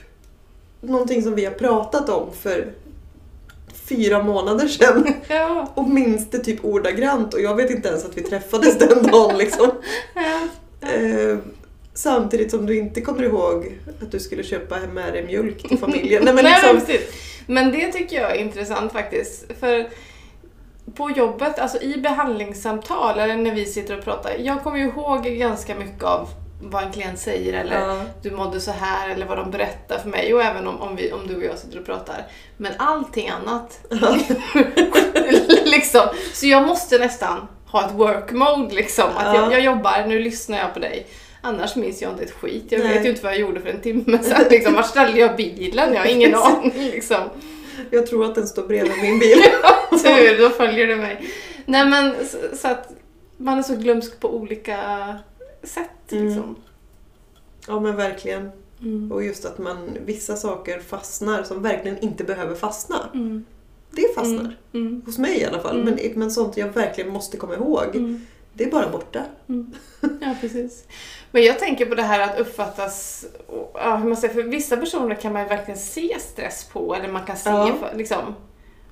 någonting 0.82 1.24
som 1.24 1.36
vi 1.36 1.46
har 1.46 1.52
pratat 1.52 2.10
om 2.10 2.30
för 2.42 2.72
fyra 3.88 4.24
månader 4.24 4.68
sedan 4.68 5.14
Ja. 5.28 5.72
och 5.76 5.90
minns 5.90 6.30
det 6.30 6.40
typ 6.40 6.66
ordagrant 6.66 7.34
och 7.34 7.42
jag 7.42 7.56
vet 7.56 7.72
inte 7.72 7.88
ens 7.90 8.06
att 8.06 8.18
vi 8.18 8.22
träffades 8.22 8.78
den 8.78 9.04
dagen 9.04 9.38
liksom. 9.38 9.72
ja. 10.16 10.42
Eh, 10.90 11.38
samtidigt 11.94 12.52
som 12.52 12.66
du 12.66 12.78
inte 12.78 13.02
kommer 13.02 13.24
ihåg 13.24 13.78
att 14.02 14.12
du 14.12 14.20
skulle 14.20 14.44
köpa 14.44 14.76
hem 14.76 14.90
med 14.94 15.14
dig 15.14 15.26
mjölk 15.26 15.68
till 15.70 15.78
familjen. 15.78 16.24
Nej, 16.26 16.34
men 16.34 16.44
Nej, 16.44 16.54
liksom, 16.54 16.76
men, 16.76 16.86
precis. 16.86 17.08
men 17.48 17.72
det 17.72 17.92
tycker 17.92 18.22
jag 18.22 18.32
är 18.32 18.36
intressant 18.42 18.92
faktiskt. 18.92 19.46
För 19.60 19.90
på 20.96 21.12
jobbet, 21.12 21.60
alltså 21.60 21.82
i 21.82 21.98
behandlingssamtal 21.98 23.20
eller 23.20 23.36
när 23.36 23.56
vi 23.56 23.66
sitter 23.66 23.98
och 23.98 24.04
pratar, 24.04 24.32
jag 24.40 24.64
kommer 24.64 24.78
ju 24.78 24.86
ihåg 24.86 25.24
ganska 25.24 25.76
mycket 25.76 26.04
av 26.04 26.30
vad 26.62 26.84
en 26.84 26.92
klient 26.92 27.20
säger 27.20 27.54
eller 27.54 27.80
ja, 27.88 28.02
du 28.22 28.32
mådde 28.32 28.60
så 28.60 28.72
här 28.72 29.10
eller 29.10 29.26
vad 29.26 29.38
de 29.38 29.52
berättar 29.52 29.98
för 29.98 30.10
mig 30.10 30.34
och 30.34 30.42
även 30.44 30.68
om, 30.68 30.82
om, 30.82 30.96
vi, 30.96 31.12
om 31.12 31.28
du 31.28 31.36
och 31.36 31.44
jag 31.44 31.58
sitter 31.58 31.80
och 31.80 31.86
pratar. 31.86 32.26
Men 32.58 32.74
allting 32.78 33.30
annat. 33.30 33.80
liksom. 35.66 36.02
Så 36.34 36.48
jag 36.48 36.68
måste 36.68 36.98
nästan 36.98 37.48
ha 37.66 37.86
ett 37.86 37.94
work 37.94 38.32
mode 38.32 38.76
liksom. 38.76 39.06
Att 39.18 39.26
Ja. 39.26 39.36
jag, 39.36 39.54
jag 39.54 39.62
jobbar, 39.62 40.06
nu 40.08 40.20
lyssnar 40.20 40.58
jag 40.58 40.74
på 40.74 40.80
dig. 40.80 41.08
Annars 41.42 41.76
minns 41.76 42.02
jag 42.02 42.12
inte 42.12 42.24
ett 42.24 42.32
skit. 42.32 42.66
Jag 42.70 42.80
Nej. 42.80 42.94
vet 42.94 43.06
ju 43.06 43.10
inte 43.10 43.24
vad 43.24 43.32
jag 43.34 43.40
gjorde 43.40 43.60
för 43.62 43.70
en 43.70 43.82
timme 43.82 44.18
sedan. 44.24 44.44
Liksom. 44.50 44.74
Var 44.74 44.84
ställde 44.84 45.20
jag 45.20 45.36
bilen? 45.36 45.94
Jag 45.94 46.02
har 46.02 46.08
ingen 46.08 46.36
aning. 46.36 46.74
Liksom. 46.76 47.22
Jag 47.90 48.08
tror 48.08 48.26
att 48.26 48.36
den 48.36 48.48
står 48.48 48.68
bredvid 48.68 48.98
min 49.02 49.20
bil. 49.20 49.38
Tur, 49.92 50.42
då 50.42 50.50
följer 50.50 50.88
du 50.88 50.96
mig. 50.96 51.30
Nej 51.66 51.90
men 51.90 52.14
så, 52.28 52.58
så 52.58 52.68
att 52.68 52.92
man 53.38 53.58
är 53.58 53.64
så 53.64 53.76
glömsk 53.76 54.20
på 54.20 54.36
olika 54.36 54.78
sätt. 55.64 56.12
Mm. 56.12 56.26
Liksom. 56.26 56.56
Ja 57.68 57.80
men 57.80 57.96
verkligen. 57.96 58.52
Mm. 58.82 59.12
Och 59.12 59.24
just 59.24 59.46
att 59.46 59.58
man, 59.58 59.90
vissa 60.06 60.36
saker 60.36 60.80
fastnar 60.80 61.44
som 61.44 61.62
verkligen 61.62 62.00
inte 62.00 62.24
behöver 62.24 62.56
fastna. 62.56 63.10
Mm. 63.14 63.46
Det 63.92 64.16
fastnar. 64.16 64.58
Mm. 64.74 64.88
Mm. 64.88 65.02
Hos 65.06 65.18
mig 65.18 65.40
i 65.40 65.46
alla 65.46 65.60
fall. 65.60 65.82
Mm. 65.82 65.96
Men, 65.96 66.20
men 66.20 66.32
sånt 66.32 66.58
jag 66.58 66.68
verkligen 66.68 67.14
måste 67.14 67.38
komma 67.38 67.56
ihåg. 67.56 68.20
Mm. 68.50 68.54
Det 68.54 68.64
är 68.64 68.72
bara 68.72 68.90
borta. 68.90 69.24
Ja, 70.22 70.36
precis. 70.42 70.84
Men 71.32 71.44
jag 71.44 71.60
tänker 71.60 71.86
på 71.86 71.96
det 71.96 72.02
här 72.02 72.20
att 72.20 72.40
uppfattas, 72.40 73.26
ja, 73.74 73.96
hur 73.96 74.08
man 74.08 74.18
säger, 74.18 74.34
för 74.34 74.44
vissa 74.44 74.78
personer 74.78 75.16
kan 75.16 75.34
man 75.34 75.42
ju 75.42 75.48
verkligen 75.48 75.80
se 75.80 76.20
stress 76.20 76.64
på, 76.74 76.96
eller 76.96 77.08
man 77.08 77.26
kan 77.26 77.38
se, 77.38 77.50
Ja. 77.50 77.74
liksom. 77.96 78.36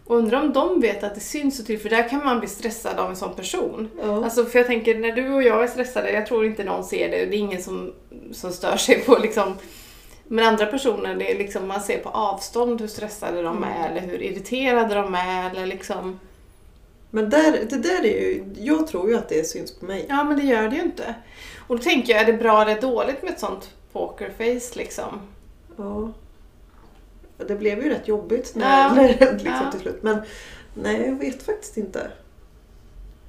Och 0.05 0.15
undrar 0.15 0.41
om 0.41 0.53
de 0.53 0.79
vet 0.81 1.03
att 1.03 1.15
det 1.15 1.21
syns 1.21 1.57
så 1.57 1.63
tydligt, 1.63 1.81
för 1.81 1.89
där 1.89 2.09
kan 2.09 2.25
man 2.25 2.39
bli 2.39 2.47
stressad 2.49 2.99
av 2.99 3.09
en 3.09 3.15
sån 3.15 3.33
person. 3.35 3.89
Ja. 4.03 4.23
Alltså, 4.23 4.45
för 4.45 4.59
jag 4.59 4.67
tänker, 4.67 4.95
när 4.99 5.11
du 5.11 5.33
och 5.33 5.43
jag 5.43 5.63
är 5.63 5.67
stressade, 5.67 6.11
jag 6.11 6.27
tror 6.27 6.45
inte 6.45 6.63
någon 6.63 6.83
ser 6.83 7.09
det, 7.11 7.25
det 7.25 7.35
är 7.35 7.39
ingen 7.39 7.61
som, 7.63 7.93
som 8.31 8.51
stör 8.51 8.77
sig 8.77 8.99
på 9.05 9.17
liksom 9.17 9.53
men 10.29 10.45
andra 10.45 10.65
personer, 10.65 11.15
det 11.15 11.31
är 11.31 11.37
liksom, 11.37 11.67
man 11.67 11.81
ser 11.81 11.97
på 11.97 12.09
avstånd 12.09 12.81
hur 12.81 12.87
stressade 12.87 13.41
de 13.41 13.63
är 13.63 13.67
Mm. 13.87 13.91
eller 13.91 14.01
hur 14.01 14.21
irriterade 14.21 14.95
de 14.95 15.15
är 15.15 15.49
eller 15.51 15.65
liksom... 15.65 16.19
Men 17.11 17.29
där, 17.29 17.65
det 17.69 17.77
där 17.77 18.05
är 18.05 18.21
ju, 18.21 18.45
jag 18.59 18.87
tror 18.87 19.09
ju 19.09 19.17
att 19.17 19.29
det 19.29 19.47
syns 19.47 19.75
på 19.79 19.85
mig. 19.85 20.05
Ja, 20.09 20.23
men 20.23 20.37
det 20.37 20.43
gör 20.43 20.69
det 20.69 20.75
ju 20.75 20.81
inte. 20.81 21.15
Och 21.67 21.77
då 21.77 21.83
tänker 21.83 22.13
jag, 22.13 22.21
är 22.21 22.25
det 22.25 22.33
bra 22.37 22.61
eller 22.61 22.81
dåligt 22.81 23.23
med 23.23 23.31
ett 23.31 23.39
sånt 23.39 23.69
pokerface 23.91 24.75
liksom? 24.79 25.19
Ja. 25.77 26.13
Det 27.47 27.55
blev 27.55 27.83
ju 27.83 27.89
rätt 27.89 28.07
jobbigt 28.07 28.55
när, 28.55 28.79
Ja. 28.83 28.93
när 28.95 29.07
det 29.07 29.31
liksom 29.33 29.45
Ja. 29.65 29.71
till 29.71 29.79
slut. 29.79 30.03
Men 30.03 30.21
nej, 30.73 31.05
jag 31.05 31.15
vet 31.15 31.43
faktiskt 31.43 31.77
inte. 31.77 32.11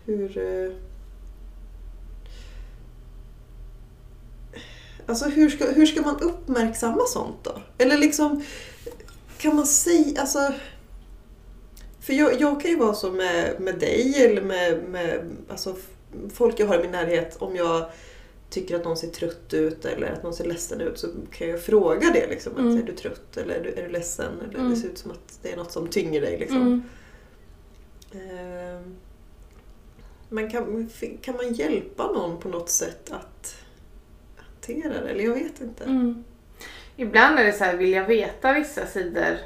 hur... 0.07 0.39
eh, 0.39 0.73
Alltså 5.07 5.25
hur 5.29 5.51
ska, 5.51 5.71
hur 5.71 5.87
ska 5.87 6.03
man 6.03 6.21
uppmärksamma 6.21 7.07
sånt 7.07 7.37
då? 7.43 7.53
Eller 7.79 7.99
liksom, 7.99 8.45
kan 9.39 9.57
man 9.57 9.67
säga, 9.67 10.21
alltså... 10.21 10.53
För 12.09 12.15
jag, 12.15 12.41
jag 12.41 12.61
kan 12.61 12.71
ju 12.71 12.77
vara 12.77 12.95
så 12.95 13.11
med, 13.13 13.61
med 13.61 13.79
dig 13.79 14.15
eller 14.25 14.43
med, 14.43 14.83
med 14.89 15.37
alltså, 15.49 15.77
folk 16.33 16.61
jag 16.61 16.67
har 16.67 16.79
i 16.79 16.83
min 16.83 16.91
närhet. 16.91 17.37
Om 17.39 17.57
jag 17.57 17.91
tycker 18.51 18.77
att 18.77 18.85
någon 18.85 18.97
ser 18.97 19.09
trött 19.09 19.55
ut 19.55 19.85
eller 19.85 20.07
att 20.13 20.23
någon 20.23 20.35
ser 20.35 20.45
ledsen 20.45 20.81
ut 20.81 20.99
så 20.99 21.09
kan 21.33 21.49
jag 21.49 21.63
fråga 21.63 22.11
det. 22.15 22.27
Liksom, 22.27 22.53
att, 22.53 22.59
Mm. 22.59 22.79
Är 22.79 22.83
du 22.83 22.93
trött 22.93 23.37
eller 23.37 23.55
är 23.55 23.63
du, 23.65 23.73
är 23.73 23.83
du 23.83 23.89
ledsen? 23.89 24.33
Eller 24.49 24.59
Mm. 24.59 24.71
det 24.71 24.77
ser 24.77 24.89
ut 24.89 24.99
som 24.99 25.11
att 25.11 25.39
det 25.43 25.53
är 25.53 25.57
något 25.57 25.73
som 25.73 25.89
tynger 25.89 26.21
dig. 26.21 26.39
Liksom. 26.39 26.63
Mm. 26.63 26.83
Ehm, 28.13 28.97
Men 30.29 30.51
kan, 30.51 30.91
kan 31.23 31.37
man 31.37 31.55
hjälpa 31.55 32.13
någon 32.13 32.41
på 32.41 32.49
något 32.49 32.71
sätt 32.71 33.11
att 33.11 33.57
hantera 34.37 35.01
det? 35.01 35.09
Eller 35.11 35.25
jag 35.25 35.35
vet 35.35 35.61
inte. 35.61 35.85
Mm. 35.85 36.25
Ibland 36.97 37.39
är 37.39 37.45
det 37.45 37.53
så 37.53 37.65
här, 37.65 37.77
vill 37.77 37.93
jag 37.93 38.07
veta 38.07 38.53
vissa 38.53 38.87
sidor 38.87 39.39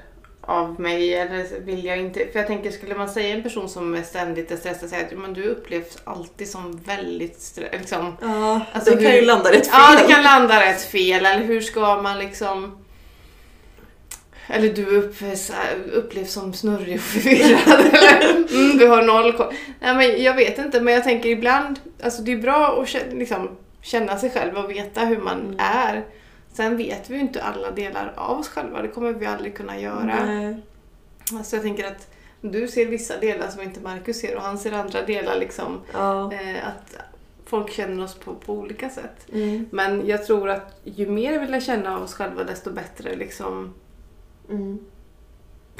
av 0.44 0.80
mig 0.80 1.14
eller 1.14 1.60
vill 1.60 1.84
jag 1.84 1.98
inte? 1.98 2.26
För 2.32 2.38
jag 2.38 2.46
tänker, 2.46 2.70
skulle 2.70 2.94
man 2.94 3.08
säga 3.08 3.34
en 3.36 3.42
person 3.42 3.68
som 3.68 3.94
är 3.94 4.02
ständigt 4.02 4.50
är 4.50 4.56
stressad, 4.56 4.88
säga 4.90 5.06
att 5.06 5.18
men 5.18 5.34
du 5.34 5.42
upplevs 5.44 5.98
alltid 6.04 6.48
som 6.48 6.80
väldigt 6.86 7.40
stressad. 7.40 7.80
Liksom, 7.80 8.16
Ja, 8.20 8.60
Alltså 8.72 8.90
det 8.90 8.96
kan 9.02 9.12
hur- 9.12 9.18
ju 9.20 9.24
landa 9.26 9.50
rätt 9.52 9.66
fel. 9.66 9.74
ja, 9.78 10.02
det 10.06 10.12
kan 10.14 10.22
landa 10.22 10.60
rätt 10.60 10.82
fel. 10.82 11.26
Eller 11.26 11.44
hur 11.44 11.60
ska 11.60 12.02
man 12.02 12.18
liksom... 12.18 12.78
Eller 14.46 14.68
du 14.72 14.86
upp, 14.86 15.16
så 15.36 15.52
här, 15.52 15.76
upplevs 15.92 16.32
som 16.32 16.52
snurrig 16.54 16.94
och 16.94 17.00
förvirrad. 17.00 17.80
eller 17.92 18.30
mm, 18.54 18.78
du 18.78 18.86
har 18.88 19.02
noll 19.02 19.32
koll. 19.32 19.54
Nej, 19.80 19.94
men 19.94 20.22
jag 20.22 20.34
vet 20.34 20.58
inte, 20.58 20.80
men 20.80 20.94
jag 20.94 21.04
tänker 21.04 21.28
ibland... 21.28 21.78
Alltså 22.02 22.22
det 22.22 22.32
är 22.32 22.36
bra 22.36 22.82
att 22.82 22.96
liksom, 23.12 23.48
känna 23.82 24.18
sig 24.18 24.30
själv 24.30 24.56
och 24.56 24.70
veta 24.70 25.00
hur 25.00 25.18
man 25.18 25.40
Mm. 25.40 25.56
är. 25.58 26.04
Sen 26.52 26.76
vet 26.76 27.10
vi 27.10 27.14
ju 27.14 27.20
inte 27.20 27.42
alla 27.42 27.70
delar 27.70 28.12
av 28.16 28.38
oss 28.38 28.48
själva. 28.48 28.82
Det 28.82 28.88
kommer 28.88 29.12
vi 29.12 29.26
aldrig 29.26 29.56
kunna 29.56 29.78
göra. 29.80 30.24
Nej. 30.26 30.56
Alltså 31.32 31.56
jag 31.56 31.62
tänker 31.62 31.86
att 31.86 32.08
du 32.40 32.68
ser 32.68 32.86
vissa 32.86 33.16
delar 33.16 33.48
som 33.48 33.62
inte 33.62 33.80
Marcus 33.80 34.20
ser 34.20 34.36
och 34.36 34.42
han 34.42 34.58
ser 34.58 34.72
andra 34.72 35.02
delar. 35.02 35.36
Liksom, 35.38 35.80
Ja. 35.92 36.32
eh, 36.32 36.68
att 36.68 36.96
folk 37.44 37.70
känner 37.70 38.04
oss 38.04 38.14
på, 38.14 38.34
på 38.34 38.52
olika 38.54 38.90
sätt. 38.90 39.26
Mm. 39.32 39.66
Men 39.72 40.06
jag 40.06 40.26
tror 40.26 40.50
att 40.50 40.80
ju 40.84 41.06
mer 41.10 41.40
vi 41.40 41.46
lär 41.46 41.60
känna 41.60 41.96
av 41.96 42.02
oss 42.02 42.14
själva 42.14 42.44
desto 42.44 42.70
bättre 42.72 43.16
liksom, 43.16 43.74
Mm. 44.50 44.78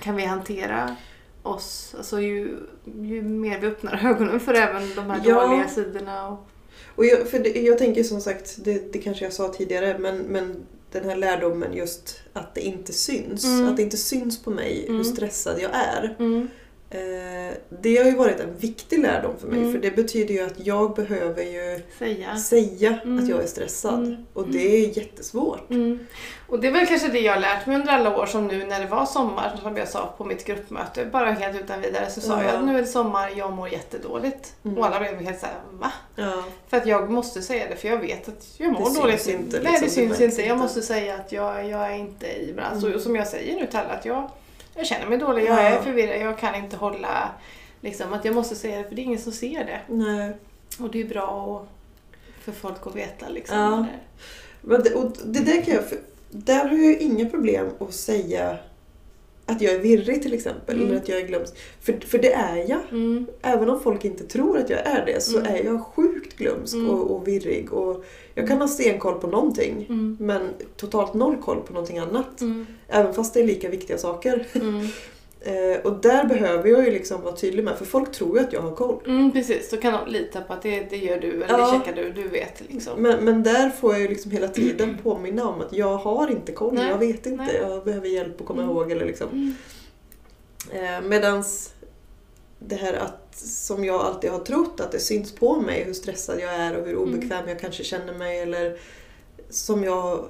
kan 0.01 0.17
vi 0.17 0.25
hantera 0.25 0.97
oss. 1.43 1.95
Alltså 1.99 2.21
ju, 2.21 2.57
ju 3.01 3.23
mer 3.23 3.59
vi 3.61 3.67
öppnar 3.67 4.07
ögonen 4.11 4.41
för 4.41 4.55
även 4.55 4.95
de 4.95 5.11
här 5.11 5.21
Ja. 5.25 5.47
dåliga 5.47 5.69
sidorna. 5.69 6.29
Och, 6.29 6.47
Och 6.95 7.05
jag, 7.07 7.29
för 7.29 7.39
det, 7.39 7.61
jag 7.63 7.79
tänker 7.79 8.03
som 8.03 8.21
sagt, 8.21 8.57
det, 8.65 8.93
det 8.93 8.99
kanske 8.99 9.25
jag 9.25 9.33
sa 9.33 9.49
tidigare, 9.49 9.99
men, 9.99 10.19
men 10.19 10.57
den 10.93 11.05
här 11.05 11.17
lärdomen 11.17 11.73
just 11.73 12.17
att 12.33 12.55
det 12.55 12.61
inte 12.61 12.93
syns. 12.93 13.45
Mm. 13.45 13.69
Att 13.69 13.77
det 13.77 13.83
inte 13.83 13.97
syns 13.97 14.43
på 14.43 14.51
mig 14.51 14.81
hur 14.87 14.91
Mm. 14.95 15.05
stressad 15.05 15.61
jag 15.61 15.71
är. 15.75 16.17
mm, 16.19 16.49
det 17.83 17.97
har 17.97 18.05
ju 18.05 18.17
varit 18.17 18.41
en 18.41 18.57
viktig 18.57 18.99
lärdom 18.99 19.33
för 19.41 19.47
mig 19.49 19.59
Mm. 19.59 19.73
för 19.73 19.79
det 19.79 19.91
betyder 19.91 20.35
ju 20.35 20.41
att 20.47 20.67
jag 20.67 20.95
behöver 20.95 21.43
ju 21.43 21.81
säga. 21.99 22.37
säga 22.37 22.99
Mm. 23.05 23.19
att 23.25 23.29
jag 23.29 23.43
är 23.43 23.47
stressad. 23.47 23.95
Mm. 23.95 24.27
Och 24.33 24.49
det 24.49 24.77
är 24.85 24.99
jättesvårt. 24.99 25.71
Mm. 25.71 25.99
Och 26.49 26.61
det 26.61 26.67
är 26.69 26.73
väl 26.73 26.87
kanske 26.87 27.09
det 27.09 27.21
jag 27.21 27.33
har 27.33 27.41
lärt 27.41 27.67
mig 27.67 27.77
under 27.77 27.93
alla 27.93 28.19
år 28.19 28.27
som 28.27 28.47
nu 28.47 28.67
när 28.67 28.81
det 28.81 28.87
var 28.87 29.07
sommar, 29.07 29.59
som 29.63 29.77
jag 29.77 29.89
sa 29.89 30.15
på 30.19 30.25
mitt 30.25 30.45
gruppmöte, 30.45 31.05
bara 31.05 31.31
helt 31.31 31.61
utan 31.65 31.81
vidare 31.81 32.11
så 32.11 32.21
sa 32.21 32.43
Ja. 32.43 32.45
jag 32.49 32.55
att 32.57 32.65
nu 32.65 32.77
är 32.77 32.81
det 32.81 32.87
sommar, 32.87 33.31
jag 33.37 33.53
mår 33.53 33.69
jättedåligt. 33.69 34.53
Mm. 34.65 34.79
Och 34.79 34.87
alla 34.87 35.01
blev 35.01 35.21
helt 35.21 35.41
såhär, 35.41 35.55
va? 35.71 35.93
Ja. 36.17 36.45
För 36.69 36.77
att 36.77 36.87
jag 36.87 37.11
måste 37.11 37.43
säga 37.43 37.65
det, 37.71 37.77
för 37.77 37.89
jag 37.89 37.99
vet 37.99 38.29
att 38.29 38.47
jag 38.57 38.73
mår 38.73 38.91
Det 38.95 39.01
dåligt. 39.01 39.23
syns 39.23 39.41
inte, 39.41 39.61
Nej, 39.61 39.73
liksom, 39.73 39.81
det 39.81 39.87
det 39.87 39.91
syns 39.91 40.09
märks 40.21 40.21
inte. 40.39 40.49
Jag 40.49 40.59
måste 40.59 40.83
säga 40.83 41.15
att 41.15 41.33
jag, 41.33 41.69
jag 41.69 41.87
är 41.93 41.95
inte 41.97 42.27
i 42.27 42.53
balans. 42.57 42.85
Mm. 42.85 42.97
Och 42.97 43.01
som 43.03 43.17
jag 43.17 43.27
säger 43.29 43.61
nu 43.61 43.67
till 43.67 43.79
alla, 43.79 43.91
att 43.91 44.05
jag, 44.05 44.31
jag 44.75 44.87
känner 44.87 45.07
mig 45.07 45.19
dålig, 45.19 45.43
jag 45.45 45.59
Ja. 45.59 45.61
är 45.61 45.83
förvirrad, 45.83 46.21
jag 46.21 46.39
kan 46.39 46.55
inte 46.55 46.77
hålla... 46.77 47.31
Liksom, 47.81 48.13
att 48.13 48.25
jag 48.25 48.35
måste 48.35 48.57
säga 48.57 48.79
det, 48.79 48.85
för 48.89 48.95
det 48.95 49.03
är 49.03 49.05
ingen 49.05 49.19
som 49.21 49.33
ser 49.33 49.65
det. 49.65 49.81
Nej. 49.89 50.33
Och 50.81 50.91
det 50.91 51.01
är 51.01 51.05
bra 51.05 51.67
för 52.41 52.53
folk 52.53 52.87
att 52.87 52.97
veta 52.97 53.29
liksom. 53.29 53.59
Ja. 53.59 53.79
är. 53.79 53.99
Men 54.61 54.83
det, 54.83 54.95
och 54.95 55.13
det 55.25 55.41
där 55.41 55.63
kan 55.63 55.75
jag... 55.75 55.89
För, 55.89 55.99
där 56.31 56.69
har 56.69 56.77
jag 56.77 56.85
ju 56.85 56.99
inga 56.99 57.29
problem 57.29 57.71
att 57.81 57.95
säga 57.95 58.59
att 59.47 59.61
jag 59.63 59.75
är 59.75 59.79
virrig 59.79 60.23
till 60.23 60.35
exempel. 60.35 60.77
Mm. 60.77 60.89
Eller 60.89 60.97
att 61.01 61.09
jag 61.09 61.19
är 61.21 61.27
glömsk. 61.27 61.55
För, 61.81 61.93
för 62.07 62.19
det 62.19 62.33
är 62.33 62.57
jag. 62.57 62.81
Mm. 62.91 63.27
Även 63.43 63.71
om 63.71 63.81
folk 63.81 64.05
inte 64.05 64.25
tror 64.25 64.59
att 64.59 64.71
jag 64.71 64.87
är 64.87 65.07
det 65.07 65.23
så 65.23 65.39
Mm. 65.39 65.55
är 65.55 65.65
jag 65.65 65.81
sjukt 65.85 66.37
glömsk 66.37 66.75
Mm. 66.75 66.91
och, 66.91 67.11
och 67.17 67.29
virrig. 67.29 67.73
Och 67.73 68.05
jag 68.35 68.49
kan 68.49 68.61
ha 68.61 68.69
stenkoll 68.69 69.15
på 69.15 69.27
någonting. 69.27 69.87
Mm. 69.89 70.17
Men 70.21 70.43
totalt 70.77 71.15
noll 71.15 71.37
koll 71.37 71.61
på 71.61 71.73
någonting 71.73 71.99
annat. 71.99 72.41
Mm. 72.41 72.67
Även 72.89 73.15
fast 73.15 73.35
det 73.35 73.41
är 73.41 73.47
lika 73.47 73.69
viktiga 73.69 73.99
saker. 73.99 74.47
Mm. 75.45 75.73
Eh, 75.73 75.79
och 75.81 75.93
där 76.01 76.25
behöver 76.25 76.69
jag 76.71 76.85
ju 76.85 76.91
liksom 76.91 77.23
vara 77.23 77.37
tydlig 77.37 77.65
med. 77.65 77.79
För 77.79 77.85
folk 77.85 78.13
tror 78.13 78.39
ju 78.39 78.45
att 78.45 78.53
jag 78.53 78.61
har 78.61 78.77
koll. 78.77 79.03
Mm, 79.07 79.33
precis, 79.33 79.71
då 79.71 79.77
kan 79.77 79.93
de 79.93 80.13
lita 80.13 80.41
på 80.41 80.53
att 80.53 80.63
det, 80.63 80.81
det 80.91 80.97
gör 80.97 81.21
du 81.21 81.43
eller 81.45 81.59
Ja. 81.59 81.73
det 81.73 81.79
checkar 81.79 82.03
du, 82.03 82.13
du 82.23 82.29
vet 82.29 82.63
liksom. 82.69 83.03
Men, 83.03 83.25
men 83.25 83.43
där 83.43 83.71
får 83.71 83.93
jag 83.93 84.03
ju 84.03 84.09
liksom 84.09 84.31
hela 84.31 84.49
tiden 84.49 84.99
påminna 85.03 85.49
om 85.49 85.61
att 85.61 85.73
jag 85.73 85.97
har 85.97 86.31
inte 86.31 86.53
koll. 86.53 86.75
Nej. 86.75 86.89
Jag 86.89 86.99
vet 86.99 87.27
inte. 87.27 87.45
Nej. 87.45 87.59
Jag 87.63 87.85
behöver 87.85 88.09
hjälp 88.09 88.41
att 88.41 88.47
komma 88.47 88.63
Mm. 88.63 88.75
ihåg. 88.77 88.93
Eller 88.93 89.07
liksom. 89.07 89.29
Mm. 89.33 89.55
Eh, 91.03 91.09
medans 91.09 91.73
det 92.59 92.77
här 92.77 92.95
att, 92.95 93.37
som 93.39 93.85
jag 93.85 94.01
alltid 94.01 94.31
har 94.31 94.39
trott, 94.39 94.81
att 94.81 94.93
det 94.93 94.99
syns 94.99 95.35
på 95.35 95.61
mig 95.61 95.83
hur 95.85 95.93
stressad 95.93 96.41
jag 96.41 96.55
är 96.55 96.77
och 96.77 96.87
hur 96.87 96.93
Mm. 96.97 97.03
obekväm 97.15 97.49
jag 97.49 97.61
kanske 97.61 97.85
känner 97.85 98.15
mig. 98.15 98.41
Eller 98.41 98.79
som 99.51 99.85
jag 99.85 100.25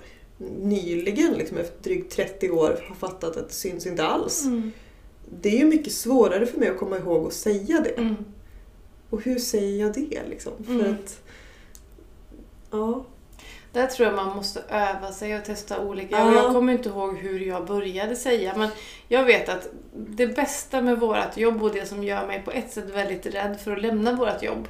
nyligen, 0.61 1.33
liksom 1.33 1.57
efter 1.59 1.83
drygt 1.83 2.12
30 2.16 2.51
år, 2.51 2.85
har 2.88 2.94
fattat 2.94 3.37
att 3.37 3.48
det 3.48 3.55
syns 3.55 3.87
inte 3.87 4.05
alls. 4.05 4.44
Mm. 4.44 4.72
Det 5.40 5.48
är 5.48 5.58
ju 5.58 5.64
mycket 5.64 5.92
svårare 5.92 6.46
för 6.46 6.58
mig 6.58 6.68
att 6.68 6.78
komma 6.78 6.96
ihåg 6.98 7.24
och 7.26 7.32
säga 7.32 7.80
det. 7.80 7.98
Mm. 7.98 8.16
Och 9.10 9.22
hur 9.22 9.38
säger 9.38 9.80
jag 9.80 9.94
det 9.94 10.22
liksom? 10.28 10.52
För 10.64 10.72
Mm. 10.72 10.92
att... 10.94 11.20
Ja. 12.70 13.04
Där 13.72 13.86
tror 13.86 14.08
jag 14.08 14.16
man 14.16 14.36
måste 14.36 14.62
öva 14.68 15.12
sig 15.12 15.38
och 15.38 15.44
testa 15.44 15.80
olika. 15.80 16.18
Ja. 16.18 16.28
Och 16.28 16.34
Jag 16.34 16.52
kommer 16.52 16.72
inte 16.72 16.88
ihåg 16.88 17.16
hur 17.16 17.40
jag 17.40 17.66
började 17.66 18.16
säga 18.16 18.52
men 18.56 18.68
jag 19.08 19.24
vet 19.24 19.48
att 19.48 19.68
det 19.94 20.26
bästa 20.26 20.82
med 20.82 21.00
vårt 21.00 21.36
jobb 21.36 21.62
och 21.62 21.72
det 21.72 21.86
som 21.86 22.04
gör 22.04 22.26
mig 22.26 22.42
på 22.44 22.50
ett 22.50 22.72
sätt 22.72 22.90
väldigt 22.90 23.26
rädd 23.26 23.60
för 23.64 23.72
att 23.72 23.82
lämna 23.82 24.12
vårt 24.16 24.42
jobb 24.42 24.68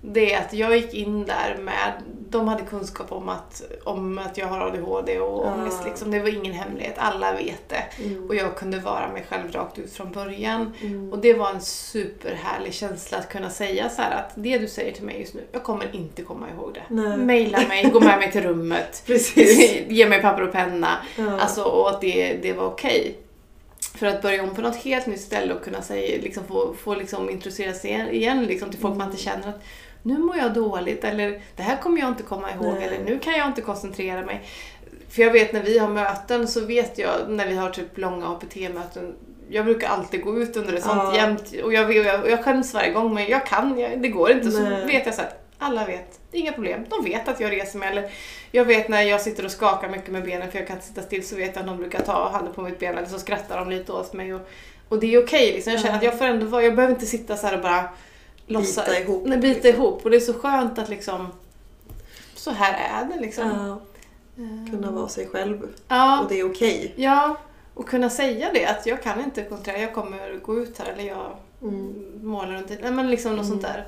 det 0.00 0.32
är 0.34 0.40
att 0.40 0.52
jag 0.52 0.76
gick 0.76 0.94
in 0.94 1.26
där 1.26 1.56
med, 1.60 1.92
de 2.30 2.48
hade 2.48 2.62
kunskap 2.62 3.12
om 3.12 3.28
att, 3.28 3.62
om 3.84 4.18
att 4.18 4.38
jag 4.38 4.46
har 4.46 4.60
ADHD 4.60 5.18
och 5.20 5.46
Ja. 5.46 5.52
ångest. 5.54 5.82
Liksom. 5.84 6.10
Det 6.10 6.20
var 6.20 6.28
ingen 6.28 6.52
hemlighet, 6.52 6.94
alla 6.96 7.32
vet 7.32 7.68
det. 7.68 7.84
Mm. 8.04 8.28
Och 8.28 8.34
jag 8.34 8.56
kunde 8.56 8.78
vara 8.78 9.08
mig 9.12 9.26
själv 9.28 9.52
rakt 9.52 9.78
ut 9.78 9.92
från 9.92 10.12
början. 10.12 10.72
Mm. 10.80 11.12
Och 11.12 11.18
det 11.18 11.34
var 11.34 11.50
en 11.50 11.60
superhärlig 11.60 12.74
känsla 12.74 13.18
att 13.18 13.28
kunna 13.28 13.50
säga 13.50 13.88
så 13.88 14.02
att 14.02 14.32
det 14.34 14.58
du 14.58 14.68
säger 14.68 14.92
till 14.92 15.04
mig 15.04 15.20
just 15.20 15.34
nu, 15.34 15.40
jag 15.52 15.62
kommer 15.62 15.94
inte 15.96 16.22
komma 16.22 16.46
ihåg 16.50 16.74
det. 16.74 16.94
Nej. 16.94 17.16
Maila 17.18 17.58
mig, 17.68 17.90
gå 17.92 18.00
med 18.00 18.18
mig 18.18 18.32
till 18.32 18.42
rummet, 18.42 19.02
ge 19.88 20.08
mig 20.08 20.22
papper 20.22 20.42
och 20.42 20.52
penna. 20.52 20.88
Ja. 21.16 21.40
Alltså, 21.40 21.62
och 21.62 21.90
att 21.90 22.00
det, 22.00 22.38
det 22.42 22.52
var 22.52 22.64
okej. 22.66 23.18
För 23.94 24.06
att 24.06 24.22
börja 24.22 24.42
om 24.42 24.54
på 24.54 24.62
något 24.62 24.76
helt 24.76 25.06
nytt 25.06 25.20
ställe 25.20 25.54
och 25.54 25.64
kunna 25.64 25.82
säga, 25.82 26.18
liksom, 26.22 26.44
få, 26.44 26.74
få 26.74 26.94
liksom, 26.94 27.30
introducera 27.30 27.72
sig 27.72 27.90
igen, 27.90 28.08
igen 28.10 28.44
liksom, 28.44 28.70
till 28.70 28.80
folk 28.80 28.96
man 28.96 29.10
inte 29.10 29.22
känner 29.22 29.48
att 29.48 29.62
nu 30.08 30.18
mår 30.18 30.36
jag 30.36 30.54
dåligt 30.54 31.04
eller 31.04 31.40
det 31.56 31.62
här 31.62 31.76
kommer 31.76 32.00
jag 32.00 32.08
inte 32.08 32.22
komma 32.22 32.52
ihåg 32.52 32.74
Nej. 32.74 32.86
eller 32.86 33.04
nu 33.04 33.18
kan 33.18 33.32
jag 33.32 33.46
inte 33.46 33.60
koncentrera 33.60 34.22
mig. 34.24 34.42
För 35.08 35.22
jag 35.22 35.32
vet 35.32 35.52
när 35.52 35.62
vi 35.62 35.78
har 35.78 35.88
möten 35.88 36.48
så 36.48 36.60
vet 36.60 36.98
jag 36.98 37.10
när 37.28 37.48
vi 37.48 37.54
har 37.54 37.70
typ 37.70 37.98
långa 37.98 38.28
APT-möten 38.28 39.14
jag 39.50 39.64
brukar 39.64 39.88
alltid 39.88 40.22
gå 40.24 40.38
ut 40.38 40.56
under 40.56 40.72
ett 40.72 40.82
sånt 40.82 41.02
Ja. 41.02 41.16
jämt 41.16 41.54
och 41.64 41.72
jag, 41.72 41.96
jag, 41.96 42.30
jag 42.30 42.44
skäms 42.44 42.74
varje 42.74 42.92
gång 42.92 43.14
men 43.14 43.26
jag 43.28 43.46
kan, 43.46 43.78
jag, 43.78 44.02
det 44.02 44.08
går 44.08 44.30
inte. 44.30 44.50
Så 44.50 44.62
Nej. 44.62 44.86
vet 44.86 45.06
jag 45.06 45.14
så 45.14 45.20
här, 45.20 45.30
alla 45.58 45.86
vet, 45.86 46.20
det 46.30 46.38
inga 46.38 46.52
problem. 46.52 46.84
De 46.88 47.04
vet 47.04 47.28
att 47.28 47.40
jag 47.40 47.52
reser 47.52 47.78
mig 47.78 47.88
eller 47.88 48.10
jag 48.50 48.64
vet 48.64 48.88
när 48.88 49.02
jag 49.02 49.20
sitter 49.20 49.44
och 49.44 49.50
skakar 49.50 49.88
mycket 49.88 50.08
med 50.08 50.24
benen 50.24 50.50
för 50.50 50.58
jag 50.58 50.66
kan 50.66 50.76
inte 50.76 50.88
sitta 50.88 51.02
still 51.02 51.26
så 51.26 51.36
vet 51.36 51.54
jag 51.54 51.60
att 51.60 51.66
någon 51.66 51.76
brukar 51.76 52.00
ta 52.00 52.28
handen 52.28 52.54
på 52.54 52.62
mitt 52.62 52.78
ben 52.78 52.98
eller 52.98 53.08
så 53.08 53.18
skrattar 53.18 53.58
de 53.58 53.70
lite 53.70 53.92
åt 53.92 54.12
mig. 54.12 54.34
Och, 54.34 54.48
och 54.88 55.00
det 55.00 55.14
är 55.14 55.24
okej 55.24 55.52
liksom. 55.52 55.72
Jag 55.72 55.82
känner 55.82 55.96
att 55.96 56.02
jag 56.02 56.18
får 56.18 56.24
ändå 56.24 56.46
vara, 56.46 56.62
jag 56.62 56.74
behöver 56.74 56.94
inte 56.94 57.06
sitta 57.06 57.36
så 57.36 57.46
här 57.46 57.56
och 57.56 57.62
bara 57.62 57.84
låtsas. 58.48 58.86
Bita 58.86 59.00
ihop, 59.00 59.22
Nej, 59.26 59.38
bita 59.38 59.68
ihop. 59.68 60.04
Och 60.04 60.10
det 60.10 60.16
är 60.16 60.20
så 60.20 60.34
skönt 60.34 60.78
att 60.78 60.88
liksom 60.88 61.26
så 62.34 62.50
här 62.50 63.02
är 63.02 63.14
det 63.14 63.20
liksom. 63.20 63.48
Ja, 63.48 63.80
kunna 64.70 64.90
vara 64.90 65.08
sig 65.08 65.26
själv. 65.28 65.68
Ja, 65.88 66.20
Och 66.22 66.28
det 66.28 66.40
är 66.40 66.50
okej. 66.50 66.92
ja, 66.96 67.36
och 67.74 67.88
kunna 67.88 68.10
säga 68.10 68.50
det 68.54 68.66
att 68.66 68.86
jag 68.86 69.02
kan 69.02 69.20
inte 69.20 69.42
kontrollera, 69.44 69.82
jag 69.82 69.94
kommer 69.94 70.38
gå 70.42 70.60
ut 70.60 70.78
här 70.78 70.86
eller 70.92 71.04
jag 71.04 71.32
Mm. 71.62 72.10
målar 72.22 72.52
runt 72.52 72.68
Nej 72.82 72.92
men 72.92 73.10
liksom 73.10 73.32
något 73.36 73.46
Mm. 73.46 73.50
sånt 73.50 73.62
där. 73.62 73.86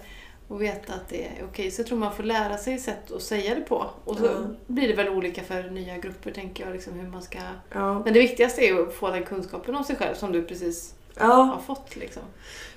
Och 0.48 0.62
veta 0.62 0.92
att 0.92 1.08
det 1.08 1.24
är 1.26 1.44
okej. 1.50 1.70
Så 1.70 1.80
jag 1.80 1.86
tror 1.86 1.98
man 1.98 2.14
får 2.14 2.22
lära 2.22 2.58
sig 2.58 2.78
sätt 2.78 3.12
att 3.12 3.22
säga 3.22 3.54
det 3.54 3.60
på. 3.60 3.86
Och 4.04 4.16
så 4.16 4.24
Ja. 4.24 4.30
blir 4.66 4.88
det 4.88 4.94
väl 4.94 5.08
olika 5.08 5.42
för 5.42 5.62
nya 5.70 5.98
grupper 5.98 6.30
tänker 6.30 6.64
jag, 6.64 6.72
liksom 6.72 6.92
hur 6.92 7.08
man 7.08 7.22
ska... 7.22 7.38
Ja. 7.72 7.94
Men 8.04 8.12
det 8.14 8.20
viktigaste 8.20 8.60
är 8.64 8.66
ju 8.66 8.88
att 8.88 8.94
få 8.94 9.10
den 9.10 9.22
kunskapen 9.22 9.74
om 9.76 9.84
sig 9.84 9.96
själv 9.96 10.14
som 10.14 10.32
du 10.32 10.42
precis 10.44 10.94
Ja, 11.18 11.26
har 11.26 11.60
fått. 11.74 11.96
Liksom. 11.96 12.22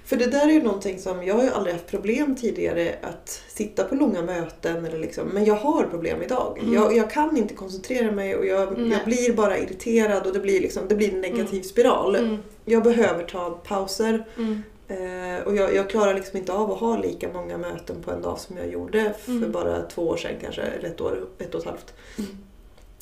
för 0.05 0.15
det 0.17 0.25
där 0.25 0.47
är 0.47 0.51
ju 0.51 0.63
någonting 0.63 0.99
som, 0.99 1.23
jag 1.23 1.35
har 1.35 1.43
ju 1.43 1.49
aldrig 1.49 1.75
haft 1.75 1.87
problem 1.87 2.35
tidigare 2.35 2.95
att 3.01 3.41
sitta 3.47 3.83
på 3.83 3.95
långa 3.95 4.21
möten 4.21 4.85
eller 4.85 4.99
liksom, 4.99 5.27
men 5.27 5.45
jag 5.45 5.55
har 5.55 5.83
problem 5.83 6.21
idag. 6.21 6.57
Mm. 6.61 6.73
Jag, 6.73 6.97
jag 6.97 7.11
kan 7.11 7.37
inte 7.37 7.53
koncentrera 7.53 8.11
mig 8.11 8.35
och 8.35 8.45
jag, 8.45 8.79
jag 8.79 9.05
blir 9.05 9.33
bara 9.33 9.57
irriterad 9.57 10.27
och 10.27 10.33
det 10.33 10.39
blir, 10.39 10.61
liksom, 10.61 10.87
det 10.87 10.95
blir 10.95 11.13
en 11.13 11.21
negativ 11.21 11.61
spiral. 11.61 12.15
Mm. 12.15 12.37
Jag 12.65 12.83
behöver 12.83 13.23
ta 13.23 13.49
pauser 13.51 14.25
Mm. 14.37 14.63
eh, 14.87 15.43
och 15.43 15.55
jag, 15.55 15.75
jag 15.75 15.89
klarar 15.89 16.13
liksom 16.13 16.37
inte 16.37 16.53
av 16.53 16.71
att 16.71 16.79
ha 16.79 16.97
lika 16.97 17.29
många 17.33 17.57
möten 17.57 17.95
på 18.03 18.11
en 18.11 18.21
dag 18.21 18.39
som 18.39 18.57
jag 18.57 18.67
gjorde 18.67 19.13
för 19.19 19.31
Mm. 19.31 19.51
bara 19.51 19.81
två 19.81 20.01
år 20.07 20.17
sedan 20.17 20.35
kanske, 20.41 20.61
eller 20.61 20.89
ett 20.89 21.01
år, 21.01 21.27
ett 21.39 21.55
och 21.55 21.61
ett 21.61 21.67
halvt. 21.67 21.93
Mm. 22.17 22.29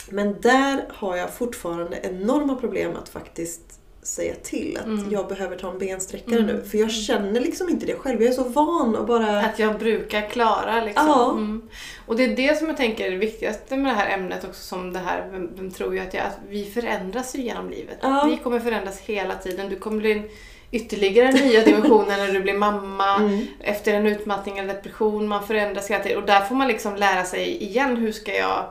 Men 0.10 0.42
där 0.42 0.86
har 0.90 1.16
jag 1.16 1.34
fortfarande 1.34 2.00
enorma 2.04 2.56
problem 2.56 2.96
att 2.96 3.10
faktiskt 3.10 3.71
säga 4.04 4.34
till 4.44 4.78
att 4.80 4.86
Mm. 4.86 5.12
jag 5.12 5.28
behöver 5.28 5.56
ta 5.58 5.72
en 5.72 5.80
bensträckare 5.80 6.40
Mm. 6.40 6.56
nu. 6.56 6.64
För 6.64 6.78
jag 6.78 6.92
känner 6.92 7.40
liksom 7.42 7.70
inte 7.70 7.86
det 7.86 7.96
själv. 7.96 8.22
Jag 8.22 8.30
är 8.32 8.36
så 8.36 8.44
van 8.44 8.96
att 8.96 9.08
bara... 9.08 9.40
Att 9.42 9.60
jag 9.60 9.80
brukar 9.80 10.30
klara 10.30 10.86
liksom. 10.86 11.08
Ja. 11.08 11.32
Mm. 11.32 11.62
Och 12.06 12.16
det 12.16 12.24
är 12.24 12.36
det 12.36 12.58
som 12.58 12.68
jag 12.68 12.78
tänker 12.78 13.06
är 13.06 13.12
det 13.12 13.18
viktigaste 13.18 13.78
med 13.78 13.92
det 13.92 13.96
här 13.98 14.18
ämnet 14.18 14.44
också 14.44 14.62
som 14.64 14.94
det 14.94 15.00
här, 15.00 15.28
vem, 15.32 15.50
vem 15.56 15.72
tror 15.72 15.96
jag 15.96 16.08
att 16.08 16.14
jag, 16.14 16.24
att 16.26 16.38
vi 16.50 16.66
förändras 16.66 17.36
ju 17.36 17.42
genom 17.42 17.70
livet. 17.70 17.98
Ja. 18.02 18.28
Vi 18.30 18.38
kommer 18.38 18.60
förändras 18.60 19.00
hela 19.00 19.36
tiden. 19.36 19.70
Du 19.70 19.76
kommer 19.76 19.98
bli 19.98 20.12
en 20.12 20.24
ytterligare 20.72 21.32
nya 21.32 21.62
dimensioner 21.66 22.18
när 22.18 22.32
du 22.34 22.40
blir 22.42 22.58
mamma, 22.58 23.16
Mm. 23.16 23.46
efter 23.60 23.94
en 23.94 24.08
utmattning 24.08 24.58
eller 24.58 24.74
depression, 24.74 25.28
man 25.28 25.48
förändras 25.48 25.90
hela 25.90 26.04
tiden. 26.04 26.18
Och 26.22 26.26
där 26.28 26.42
får 26.42 26.56
man 26.56 26.68
liksom 26.68 26.96
lära 26.96 27.24
sig 27.24 27.64
igen, 27.64 27.98
hur 27.98 28.12
ska 28.12 28.34
jag, 28.36 28.66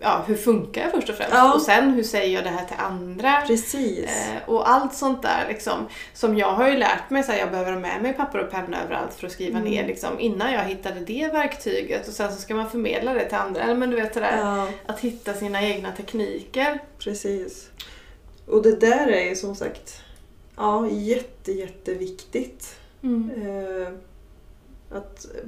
ja 0.00 0.24
hur 0.26 0.34
funkar 0.36 0.82
jag 0.82 0.90
först 0.90 1.08
och 1.10 1.14
främst? 1.14 1.32
Ja. 1.34 1.54
Och 1.54 1.62
sen 1.62 1.90
hur 1.90 2.02
säger 2.02 2.34
jag 2.34 2.44
det 2.44 2.50
här 2.50 2.64
till 2.66 2.76
andra? 2.78 3.42
Precis. 3.46 4.04
Eh, 4.04 4.48
och 4.48 4.70
allt 4.70 4.94
sånt 4.94 5.22
där 5.22 5.44
liksom, 5.48 5.86
som 6.14 6.36
jag 6.36 6.52
har 6.52 6.68
ju 6.70 6.76
lärt 6.76 7.10
mig, 7.10 7.22
så 7.22 7.32
här, 7.32 7.38
jag 7.38 7.50
behöver 7.50 7.72
ha 7.72 7.80
med 7.80 8.02
mig 8.02 8.12
papper 8.12 8.38
och 8.38 8.50
penna 8.50 8.82
överallt 8.82 9.14
för 9.14 9.26
att 9.26 9.32
skriva 9.32 9.58
Mm. 9.58 9.70
ner 9.70 9.86
liksom, 9.86 10.20
innan 10.20 10.52
jag 10.52 10.64
hittade 10.64 11.00
det 11.00 11.28
verktyget 11.32 12.08
och 12.08 12.14
sen 12.14 12.32
så 12.32 12.40
ska 12.40 12.54
man 12.54 12.70
förmedla 12.70 13.14
det 13.14 13.24
till 13.24 13.38
andra. 13.38 13.62
Eller 13.62 13.74
men 13.74 13.90
du 13.90 13.96
vet 13.96 14.14
det 14.14 14.20
där, 14.20 14.38
Ja, 14.38 14.68
att 14.86 15.00
hitta 15.00 15.34
sina 15.34 15.62
egna 15.62 15.92
tekniker. 15.92 16.78
precis. 16.98 17.70
Och 18.46 18.62
det 18.62 18.80
där 18.80 19.06
är 19.08 19.24
ju 19.28 19.36
som 19.36 19.54
sagt 19.54 20.00
ja, 20.56 20.88
jätte, 20.90 21.52
jätteviktigt. 21.52 22.76
Eh, 23.02 23.88
att, 24.96 25.24
eh, 25.24 25.44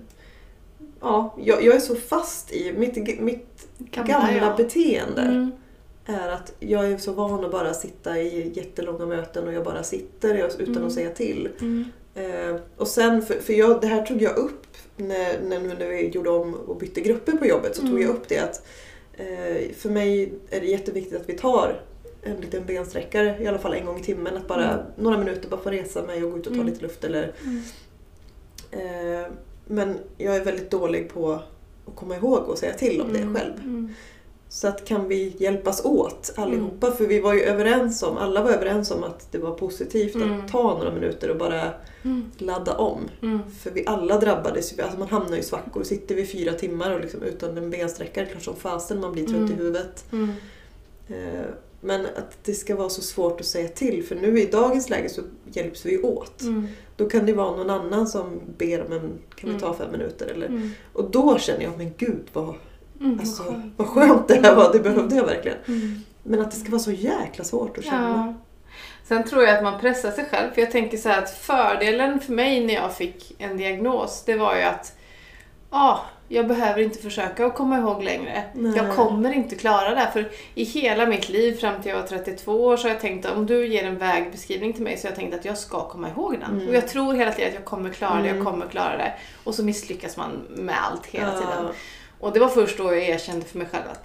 ja, 1.00 1.34
jag, 1.38 1.62
jag 1.64 1.74
är 1.76 1.80
så 1.80 1.94
fast 1.94 2.52
i 2.52 2.72
mitt, 2.72 3.20
mitt 3.20 3.68
gamla 3.78 4.32
jag. 4.32 4.56
beteende. 4.56 5.22
Mm. 5.22 5.50
är 6.06 6.28
att 6.28 6.54
jag 6.60 6.92
är 6.92 6.98
så 6.98 7.12
van 7.12 7.44
att 7.44 7.50
bara 7.50 7.74
sitta 7.74 8.18
i 8.18 8.52
jättelånga 8.54 9.06
möten 9.06 9.46
och 9.48 9.52
jag 9.52 9.64
bara 9.64 9.82
sitter 9.82 10.34
utan 10.58 10.74
Mm. 10.74 10.86
att 10.86 10.92
säga 10.92 11.10
till. 11.10 11.48
Mm. 11.60 11.84
Eh, 12.14 12.56
och 12.76 12.88
sen, 12.88 13.22
för, 13.22 13.34
för 13.34 13.52
jag, 13.52 13.80
det 13.80 13.86
här 13.86 14.02
tog 14.06 14.22
jag 14.22 14.36
upp 14.36 14.66
när, 14.96 15.40
när, 15.42 15.60
nu 15.60 15.68
när 15.78 15.86
vi 15.86 16.08
gjorde 16.08 16.30
om 16.30 16.54
och 16.54 16.76
bytte 16.76 17.00
grupper 17.00 17.32
på 17.32 17.46
jobbet. 17.46 17.76
Så 17.76 17.80
tog 17.82 17.90
Mm. 17.90 18.02
jag 18.02 18.10
upp 18.10 18.28
det 18.28 18.38
att 18.38 18.66
eh, 19.12 19.72
för 19.76 19.90
mig 19.90 20.32
är 20.50 20.60
det 20.60 20.66
jätteviktigt 20.66 21.20
att 21.20 21.28
vi 21.28 21.32
tar 21.38 21.80
en 22.22 22.36
liten 22.40 22.64
bensträckare 22.66 23.36
i 23.42 23.46
alla 23.46 23.58
fall 23.58 23.72
en 23.74 23.86
gång 23.86 23.98
i 24.00 24.02
timmen. 24.02 24.36
Att 24.36 24.48
bara 24.48 24.72
Mm. 24.72 24.86
några 24.96 25.18
minuter 25.18 25.48
bara 25.48 25.60
få 25.60 25.70
resa 25.70 26.02
mig 26.02 26.24
och 26.24 26.30
gå 26.32 26.38
ut 26.38 26.46
och 26.46 26.52
ta 26.52 26.60
Mm. 26.60 26.66
lite 26.66 26.82
luft. 26.82 27.04
Eller, 27.04 27.32
eh, 28.70 29.26
men 29.68 29.98
jag 30.16 30.36
är 30.36 30.44
väldigt 30.44 30.70
dålig 30.70 31.08
på 31.12 31.32
att 31.86 31.94
komma 31.96 32.16
ihåg 32.16 32.42
och 32.48 32.58
säga 32.58 32.72
till 32.74 33.00
om 33.00 33.10
Mm. 33.10 33.32
det 33.34 33.40
själv. 33.40 33.54
Mm. 33.58 33.94
Så 34.48 34.68
att 34.68 34.84
kan 34.84 35.08
vi 35.08 35.34
hjälpas 35.38 35.84
åt 35.84 36.32
allihopa? 36.36 36.90
För 36.92 37.06
vi 37.06 37.20
var 37.20 37.34
ju 37.34 37.40
överens 37.42 38.02
om, 38.02 38.16
alla 38.16 38.42
var 38.42 38.50
överens 38.50 38.90
om 38.90 39.04
att 39.04 39.32
det 39.32 39.38
var 39.38 39.50
positivt 39.54 40.14
Mm. 40.14 40.40
att 40.40 40.48
ta 40.52 40.62
några 40.78 40.92
minuter 40.92 41.30
och 41.30 41.36
bara 41.36 41.62
Mm. 42.04 42.30
ladda 42.38 42.76
om. 42.76 43.00
Mm. 43.22 43.38
För 43.58 43.70
vi 43.70 43.86
alla 43.86 44.18
drabbades 44.18 44.78
ju, 44.78 44.82
alltså 44.82 44.98
man 44.98 45.08
hamnar 45.08 45.32
ju 45.32 45.38
i 45.38 45.42
svackor. 45.42 45.82
Sitter 45.82 46.14
vi 46.14 46.26
fyra 46.26 46.52
timmar 46.52 46.90
och 46.94 47.00
liksom 47.00 47.22
utan 47.22 47.58
en 47.58 47.70
bensträckare, 47.70 48.26
klart 48.26 48.42
som 48.42 48.56
fasen 48.56 49.00
man 49.00 49.12
blir 49.12 49.24
trött 49.26 49.36
Mm. 49.36 49.52
i 49.52 49.54
huvudet. 49.54 50.04
Mm. 50.12 50.30
Eh, 51.08 51.44
Men 51.80 52.06
att 52.06 52.38
det 52.44 52.52
ska 52.54 52.76
vara 52.76 52.88
så 52.88 53.02
svårt 53.02 53.40
att 53.40 53.46
säga 53.46 53.68
till 53.68 54.04
för 54.04 54.14
nu 54.14 54.40
i 54.40 54.46
dagens 54.46 54.90
läge 54.90 55.08
så 55.08 55.22
hjälps 55.52 55.86
vi 55.86 55.98
åt. 56.02 56.42
Mm. 56.42 56.68
Då 56.96 57.08
kan 57.08 57.26
det 57.26 57.32
vara 57.32 57.56
någon 57.56 57.70
annan 57.70 58.06
som 58.06 58.40
ber 58.58 58.86
om 58.86 58.92
en, 58.92 59.12
kan 59.34 59.52
vi 59.54 59.60
ta 59.60 59.66
Mm. 59.66 59.78
fem 59.78 59.90
minuter? 59.92 60.26
Eller, 60.26 60.46
Mm. 60.46 60.70
och 60.92 61.10
då 61.10 61.38
känner 61.38 61.62
jag, 61.62 61.78
men 61.78 61.92
gud 61.98 62.24
vad, 62.32 62.54
Mm. 63.00 63.18
alltså, 63.20 63.42
Vad 63.42 63.52
skönt. 63.54 63.72
vad 63.76 63.86
skönt 63.88 64.28
det 64.28 64.34
här 64.42 64.54
var, 64.56 64.72
det 64.72 64.78
behövde 64.80 65.16
jag 65.16 65.26
verkligen. 65.26 65.58
Mm. 65.68 66.00
Men 66.22 66.40
att 66.40 66.50
det 66.50 66.56
ska 66.56 66.70
vara 66.70 66.78
så 66.82 66.92
jäkla 66.92 67.44
svårt 67.44 67.78
att 67.78 67.84
känna. 67.84 68.08
Ja. 68.08 68.34
Sen 69.08 69.24
tror 69.24 69.42
jag 69.42 69.56
att 69.56 69.62
man 69.64 69.80
pressar 69.80 70.10
sig 70.10 70.24
själv. 70.30 70.52
För 70.54 70.60
jag 70.60 70.70
tänker 70.70 70.96
så 70.98 71.08
här 71.08 71.22
att 71.22 71.30
fördelen 71.30 72.20
för 72.20 72.32
mig 72.32 72.66
när 72.66 72.74
jag 72.74 72.94
fick 72.96 73.34
en 73.38 73.56
diagnos, 73.56 74.22
det 74.26 74.34
var 74.36 74.56
ju 74.56 74.62
att 74.62 74.92
ja, 75.70 76.00
jag 76.28 76.48
behöver 76.48 76.80
inte 76.82 76.98
försöka 76.98 77.46
att 77.46 77.54
komma 77.54 77.78
ihåg 77.78 78.02
längre. 78.02 78.44
Nej. 78.54 78.72
Jag 78.76 78.96
kommer 78.96 79.32
inte 79.32 79.56
klara 79.56 79.90
det 79.90 79.96
här. 80.00 80.10
För 80.10 80.30
i 80.54 80.64
hela 80.64 81.06
mitt 81.06 81.28
liv 81.28 81.56
fram 81.56 81.82
till 81.82 81.90
jag 81.90 81.98
var 82.00 82.06
32 82.06 82.64
år 82.64 82.76
så 82.76 82.82
har 82.88 82.90
jag 82.90 83.00
tänkt 83.00 83.26
att 83.26 83.36
om 83.36 83.46
du 83.46 83.66
ger 83.66 83.84
en 83.84 83.98
vägbeskrivning 83.98 84.72
till 84.72 84.82
mig 84.82 84.96
så 84.96 85.06
har 85.06 85.10
jag 85.10 85.18
tänkt 85.18 85.34
att 85.34 85.44
jag 85.44 85.58
ska 85.58 85.88
komma 85.88 86.08
ihåg 86.08 86.36
den. 86.40 86.50
Mm. 86.54 86.68
Och 86.68 86.74
jag 86.74 86.88
tror 86.88 87.14
hela 87.14 87.32
tiden 87.32 87.48
att 87.48 87.54
jag 87.54 87.64
kommer 87.64 87.90
klara 87.90 88.20
det, 88.22 88.26
jag 88.28 88.36
Mm. 88.36 88.44
kommer 88.46 88.66
klara 88.66 88.96
det. 88.96 89.12
Och 89.44 89.54
så 89.54 89.64
misslyckas 89.64 90.16
man 90.16 90.30
med 90.48 90.74
allt 90.84 91.06
hela 91.06 91.26
Ja. 91.32 91.38
tiden. 91.40 91.68
Och 92.20 92.32
det 92.32 92.40
var 92.40 92.48
först 92.48 92.78
då 92.78 92.84
jag 92.84 93.02
erkände 93.08 93.46
för 93.46 93.58
mig 93.58 93.66
själv 93.72 93.84
att 93.92 94.04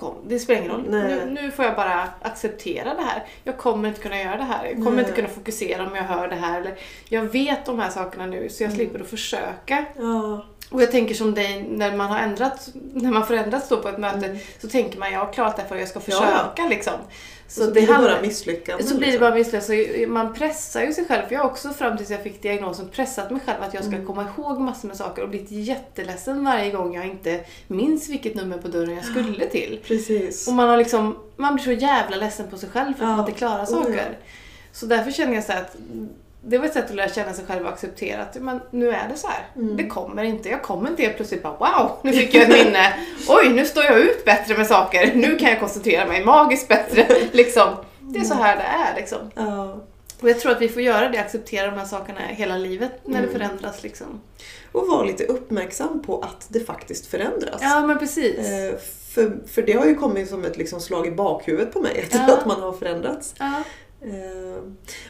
kom, 0.00 0.14
det 0.26 0.38
spelar 0.38 0.60
ingen 0.60 0.72
roll. 0.72 0.84
Nu, 0.90 1.20
nu 1.42 1.50
får 1.50 1.64
jag 1.64 1.76
bara 1.76 2.08
acceptera 2.22 2.94
det 2.94 3.02
här. 3.02 3.24
Jag 3.44 3.58
kommer 3.58 3.88
inte 3.88 4.00
kunna 4.00 4.20
göra 4.20 4.36
det 4.36 4.42
här. 4.44 4.64
Jag 4.64 4.74
kommer 4.74 4.90
Nej. 4.90 5.00
inte 5.00 5.12
kunna 5.12 5.28
fokusera 5.28 5.86
om 5.86 5.94
jag 5.96 6.02
hör 6.02 6.28
det 6.28 6.34
här. 6.36 6.60
Eller, 6.60 6.74
jag 7.08 7.22
vet 7.22 7.66
de 7.66 7.78
här 7.78 7.90
sakerna 7.90 8.26
nu 8.26 8.48
så 8.48 8.62
jag 8.62 8.66
Mm. 8.68 8.76
slipper 8.76 9.00
att 9.00 9.06
försöka. 9.10 9.84
Ja. 9.98 10.44
Och 10.70 10.82
jag 10.82 10.90
tänker 10.90 11.14
som 11.14 11.34
dig, 11.34 11.66
när 11.70 11.96
man 11.96 12.06
har 12.10 12.18
ändrat, 12.18 12.68
när 12.92 13.10
man 13.10 13.26
förändrats 13.26 13.68
då 13.68 13.76
på 13.76 13.88
ett 13.88 13.98
möte 13.98 14.26
Mm. 14.26 14.38
så 14.60 14.68
tänker 14.68 14.98
man 14.98 15.12
jag 15.12 15.20
har 15.20 15.32
klarat 15.32 15.56
det 15.56 15.64
för 15.68 15.76
jag 15.76 15.88
ska 15.88 15.98
Ja. 15.98 16.02
försöka 16.02 16.68
liksom. 16.68 16.92
Så, 17.48 17.64
så 17.64 17.70
blir 17.70 17.86
det 17.86 17.92
bara 17.94 18.20
misslyckanden. 18.22 18.86
så 18.86 18.94
blir 18.96 19.06
det 19.06 19.12
liksom. 19.12 19.20
bara 19.30 19.34
misslyckat. 19.34 20.04
Så 20.04 20.08
Man 20.10 20.34
pressar 20.34 20.82
ju 20.82 20.92
sig 20.92 21.04
själv. 21.04 21.26
För 21.26 21.34
jag 21.34 21.40
har 21.42 21.50
också 21.50 21.70
fram 21.70 21.96
tills 21.96 22.10
jag 22.10 22.22
fick 22.22 22.42
diagnosen 22.42 22.88
pressat 22.88 23.30
mig 23.30 23.40
själv 23.46 23.62
att 23.62 23.74
jag 23.74 23.84
ska 23.84 23.92
Mm. 23.94 24.06
komma 24.06 24.26
ihåg 24.36 24.60
massor 24.60 24.88
med 24.88 24.96
saker 24.96 25.22
och 25.22 25.28
blivit 25.28 25.50
jätteledsen 25.50 26.44
varje 26.44 26.70
gång 26.70 26.94
jag 26.94 27.06
inte 27.06 27.40
minns 27.66 28.08
vilket 28.08 28.34
nummer 28.34 28.58
på 28.58 28.68
dörren 28.68 28.96
jag 28.96 29.04
skulle 29.04 29.46
till. 29.50 29.80
Precis. 29.86 30.48
Och 30.48 30.54
man, 30.54 30.68
har 30.68 30.76
liksom, 30.76 31.16
man 31.36 31.54
blir 31.54 31.64
så 31.64 31.72
jävla 31.72 32.16
ledsen 32.16 32.50
på 32.50 32.56
sig 32.58 32.68
själv 32.68 32.94
för 32.94 33.04
att 33.04 33.10
Ja. 33.10 33.16
man 33.16 33.26
inte 33.26 33.38
klarar 33.38 33.62
Oh, 33.62 33.66
saker. 33.66 34.18
Så 34.72 34.86
därför 34.86 35.10
känner 35.10 35.34
jag 35.34 35.44
så 35.44 35.52
här 35.52 35.60
att 35.60 35.76
det 36.48 36.58
var 36.58 36.66
ett 36.66 36.72
sätt 36.72 36.84
att 36.90 36.94
lära 36.96 37.08
känna 37.08 37.32
sig 37.32 37.44
själv 37.46 37.66
och 37.66 37.72
acceptera 37.72 38.22
att 38.22 38.34
men, 38.34 38.60
nu 38.70 38.90
är 38.90 39.08
det 39.08 39.16
så 39.16 39.26
här. 39.26 39.46
Mm. 39.56 39.76
Det 39.76 39.86
kommer 39.86 40.22
inte. 40.24 40.48
Jag 40.48 40.62
kommer 40.62 40.90
inte 40.90 41.02
helt 41.02 41.16
plötsligt 41.16 41.42
bara 41.42 41.52
wow, 41.58 41.90
nu 42.02 42.12
fick 42.12 42.34
jag 42.34 42.42
ett 42.42 42.64
minne. 42.66 42.94
Oj, 43.28 43.48
nu 43.48 43.64
står 43.66 43.84
jag 43.84 43.98
ut 43.98 44.24
bättre 44.24 44.56
med 44.58 44.66
saker. 44.66 45.12
Nu 45.14 45.36
kan 45.38 45.50
jag 45.50 45.60
koncentrera 45.60 46.06
mig 46.06 46.24
magiskt 46.24 46.68
bättre. 46.68 47.06
Liksom. 47.32 47.76
Det 48.00 48.18
är 48.18 48.24
så 48.24 48.34
här 48.34 48.56
det 48.56 48.62
är 48.62 48.96
liksom. 48.96 49.18
Ja. 49.34 49.76
Och 50.20 50.28
jag 50.30 50.40
tror 50.40 50.52
att 50.52 50.60
vi 50.60 50.68
får 50.68 50.82
göra 50.82 51.08
det, 51.08 51.18
acceptera 51.18 51.70
de 51.70 51.78
här 51.78 51.84
sakerna 51.86 52.20
hela 52.28 52.56
livet 52.56 52.92
när 53.04 53.22
det 53.22 53.28
Mm. 53.28 53.32
förändras 53.40 53.82
liksom. 53.82 54.20
Och 54.72 54.86
vara 54.88 55.04
lite 55.04 55.24
uppmärksam 55.24 56.02
på 56.02 56.20
att 56.20 56.46
det 56.48 56.60
faktiskt 56.60 57.06
förändras. 57.06 57.60
Ja, 57.62 57.86
men 57.86 57.98
precis. 57.98 58.38
Eh, 58.38 58.74
för, 59.14 59.36
för 59.48 59.62
det 59.62 59.72
har 59.72 59.86
ju 59.86 59.94
kommit 59.94 60.28
som 60.28 60.44
ett 60.44 60.56
liksom 60.56 60.80
slag 60.80 61.06
i 61.06 61.10
bakhuvudet 61.10 61.72
på 61.72 61.80
mig 61.80 62.08
Ja. 62.12 62.34
att 62.38 62.46
man 62.46 62.60
har 62.62 62.72
förändrats. 62.72 63.34
Ja. 63.38 63.52
Eh, 64.00 64.62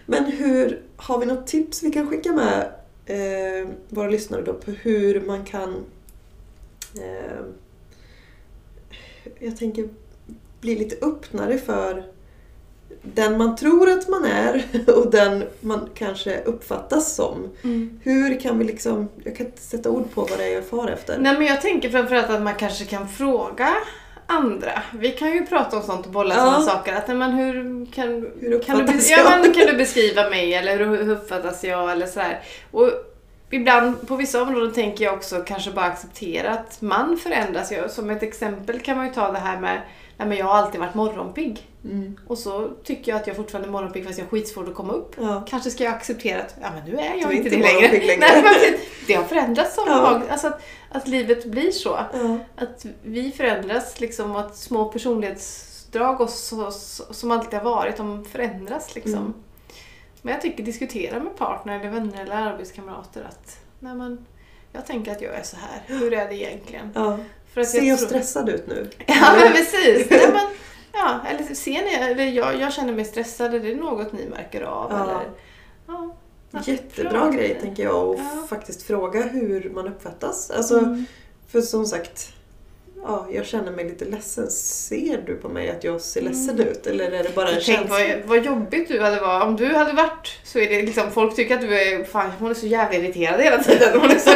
Men 0.06 0.24
hur, 0.24 0.82
har 0.96 1.18
vi 1.18 1.26
något 1.26 1.46
tips 1.46 1.82
vi 1.82 1.90
kan 1.90 2.08
skicka 2.08 2.32
med 2.32 2.72
eh, 3.06 3.68
våra 3.88 4.08
lyssnare 4.08 4.42
då 4.42 4.54
på 4.54 4.70
hur 4.70 5.20
man 5.20 5.44
kan 5.44 5.84
eh, 6.98 7.46
jag 9.38 9.56
tänker 9.56 9.88
bli 10.60 10.76
lite 10.76 11.06
öppnare 11.06 11.58
för 11.58 12.04
den 13.02 13.38
man 13.38 13.56
tror 13.56 13.90
att 13.90 14.08
man 14.08 14.24
är 14.24 14.64
och 14.96 15.10
den 15.10 15.44
man 15.60 15.88
kanske 15.94 16.42
uppfattas 16.42 17.14
som. 17.14 17.48
Mm. 17.64 18.00
Hur 18.02 18.40
kan 18.40 18.58
vi 18.58 18.64
liksom, 18.64 19.08
jag 19.24 19.36
kan 19.36 19.46
inte 19.46 19.62
sätta 19.62 19.90
ord 19.90 20.10
på 20.14 20.20
vad 20.20 20.38
det 20.38 20.44
är 20.44 20.54
jag 20.54 20.64
far 20.64 20.88
efter. 20.88 21.18
Nej 21.18 21.38
men 21.38 21.46
jag 21.46 21.60
tänker 21.60 21.90
framförallt 21.90 22.30
att 22.30 22.42
man 22.42 22.54
kanske 22.54 22.84
kan 22.84 23.08
fråga 23.08 23.74
andra. 24.26 24.82
Vi 24.98 25.10
kan 25.10 25.32
ju 25.32 25.46
prata 25.46 25.76
om 25.76 25.82
sånt 25.82 26.06
och 26.06 26.12
bolla 26.12 26.34
Ja. 26.34 26.40
sådana 26.40 26.62
saker. 26.62 26.94
Att, 26.94 27.08
men 27.08 27.32
hur 27.32 27.86
kan, 27.92 28.08
Hur 28.40 28.62
kan, 28.62 28.86
du, 28.86 28.92
ja, 29.08 29.38
men, 29.42 29.52
kan 29.54 29.66
du 29.66 29.72
beskriva 29.76 30.30
mig 30.30 30.54
eller 30.54 30.78
hur 30.78 30.86
hur 31.04 31.10
uppfattas 31.12 31.64
jag 31.64 31.92
eller 31.92 32.06
sådär. 32.06 32.40
Och 32.70 32.90
ibland 33.50 34.08
på 34.08 34.16
vissa 34.16 34.42
områden 34.42 34.72
tänker 34.72 35.04
jag 35.04 35.14
också 35.14 35.40
kanske 35.46 35.70
bara 35.70 35.86
acceptera 35.86 36.50
att 36.50 36.82
man 36.82 37.16
förändras. 37.18 37.72
Jag- 37.72 37.90
Som 37.90 38.10
ett 38.10 38.22
exempel 38.22 38.80
kan 38.80 38.96
man 38.96 39.06
ju 39.06 39.12
ta 39.12 39.32
det 39.32 39.38
här 39.38 39.60
med 39.60 39.80
Nej, 40.16 40.28
men 40.28 40.38
jag 40.38 40.46
har 40.46 40.54
alltid 40.54 40.80
varit 40.80 40.94
morgonpigg. 40.94 41.70
Mm. 41.84 42.16
Och 42.26 42.38
så 42.38 42.68
tycker 42.84 43.12
jag 43.12 43.20
att 43.20 43.26
jag 43.26 43.36
fortfarande 43.36 43.68
är 43.68 43.72
morgonpigg 43.72 44.06
fast 44.06 44.18
jag 44.18 44.24
har 44.24 44.30
skitsvårt 44.30 44.68
att 44.68 44.74
komma 44.74 44.92
upp. 44.92 45.14
Ja. 45.20 45.44
Kanske 45.48 45.70
ska 45.70 45.84
jag 45.84 45.94
acceptera 45.94 46.42
att 46.42 46.54
ja, 46.62 46.70
men 46.74 46.84
nu 46.84 46.98
är 46.98 47.14
jag 47.14 47.32
är 47.32 47.36
inte 47.36 47.50
det 47.50 47.56
längre. 47.56 47.88
längre. 48.06 48.16
Nej, 48.20 48.42
men 48.42 48.78
det 49.06 49.14
har 49.14 49.24
förändrats 49.24 49.74
som 49.74 49.84
Ja. 49.86 50.22
Alltså 50.30 50.46
att, 50.46 50.60
att 50.90 51.08
livet 51.08 51.44
blir 51.44 51.70
så. 51.70 51.98
Ja. 52.12 52.38
Att 52.56 52.86
vi 53.02 53.32
förändras 53.32 54.00
liksom 54.00 54.36
att 54.36 54.56
små 54.56 54.84
personlighetsdrag 54.84 56.20
och 56.20 56.30
så, 56.30 56.70
så, 56.70 57.14
som 57.14 57.30
alltid 57.30 57.58
har 57.58 57.64
varit, 57.64 57.96
de 57.96 58.24
förändras 58.24 58.94
liksom. 58.94 59.14
Mm. 59.14 59.34
Men 60.22 60.32
jag 60.32 60.42
tycker 60.42 60.62
diskutera 60.62 61.20
med 61.20 61.36
partner 61.36 61.80
eller 61.80 61.90
vänner 61.90 62.22
eller 62.22 62.36
arbetskamrater 62.36 63.22
att 63.28 63.58
nej 63.80 63.94
men, 63.94 64.26
jag 64.72 64.86
tänker 64.86 65.12
att 65.12 65.22
jag 65.22 65.34
är 65.34 65.42
så 65.42 65.56
här. 65.56 65.82
Hur 65.86 66.12
är 66.12 66.28
det 66.28 66.34
egentligen? 66.34 66.92
Ja. 66.94 67.18
För 67.56 67.60
att 67.60 67.68
Ser 67.68 67.78
jag 67.78 67.86
jag 67.86 67.98
tror- 67.98 68.08
stressad 68.08 68.48
ut 68.48 68.66
nu? 68.66 68.90
Ja 69.06 69.34
men 69.40 69.52
precis. 69.52 70.10
Nej, 70.10 70.28
men, 70.32 70.46
ja, 70.92 71.20
eller 71.28 71.54
ser 71.54 71.72
ni, 71.82 71.94
eller 71.94 72.24
jag, 72.24 72.60
jag 72.60 72.72
känner 72.72 72.92
mig 72.92 73.04
stressad, 73.04 73.54
är 73.54 73.60
det 73.60 73.74
något 73.74 74.12
ni 74.12 74.28
märker 74.28 74.62
av? 74.62 74.90
Ja. 74.92 75.02
Eller, 75.02 75.30
ja, 75.86 76.14
Jättebra 76.64 77.30
grej 77.30 77.58
tänker 77.60 77.82
jag 77.82 77.94
att 78.14 78.18
Ja. 78.18 78.46
faktiskt 78.48 78.82
fråga 78.82 79.22
hur 79.22 79.70
man 79.74 79.88
uppfattas. 79.88 80.50
Alltså, 80.50 80.78
Mm. 80.78 81.06
För 81.48 81.60
som 81.60 81.86
sagt, 81.86 82.32
ja, 83.08 83.26
jag 83.32 83.46
känner 83.46 83.72
mig 83.72 83.84
lite 83.84 84.04
ledsen. 84.04 84.50
Ser 84.50 85.22
du 85.26 85.36
på 85.36 85.48
mig 85.48 85.70
att 85.70 85.84
jag 85.84 86.00
ser 86.00 86.22
ledsen 86.22 86.60
ut? 86.60 86.86
Eller 86.86 87.10
är 87.10 87.22
det 87.22 87.34
bara 87.34 87.48
en 87.48 87.54
Tänk 87.54 87.64
känsla? 87.64 87.88
vad, 87.88 88.36
vad 88.36 88.44
jobbigt 88.46 88.88
du 88.88 89.00
hade 89.00 89.20
varit. 89.20 89.44
Om 89.44 89.56
du 89.56 89.66
hade 89.74 89.92
varit 89.92 90.38
så 90.44 90.58
är 90.58 90.68
det 90.68 90.82
liksom, 90.82 91.10
folk 91.10 91.36
tycker 91.36 91.54
att 91.54 91.60
du 91.60 91.80
är, 91.80 92.04
fan 92.04 92.30
hon 92.38 92.50
är 92.50 92.54
så 92.54 92.66
jävla 92.66 92.98
irriterad 92.98 93.40
hela 93.40 93.62
tiden. 93.62 94.00
Hon 94.00 94.10
är 94.10 94.18
så 94.18 94.30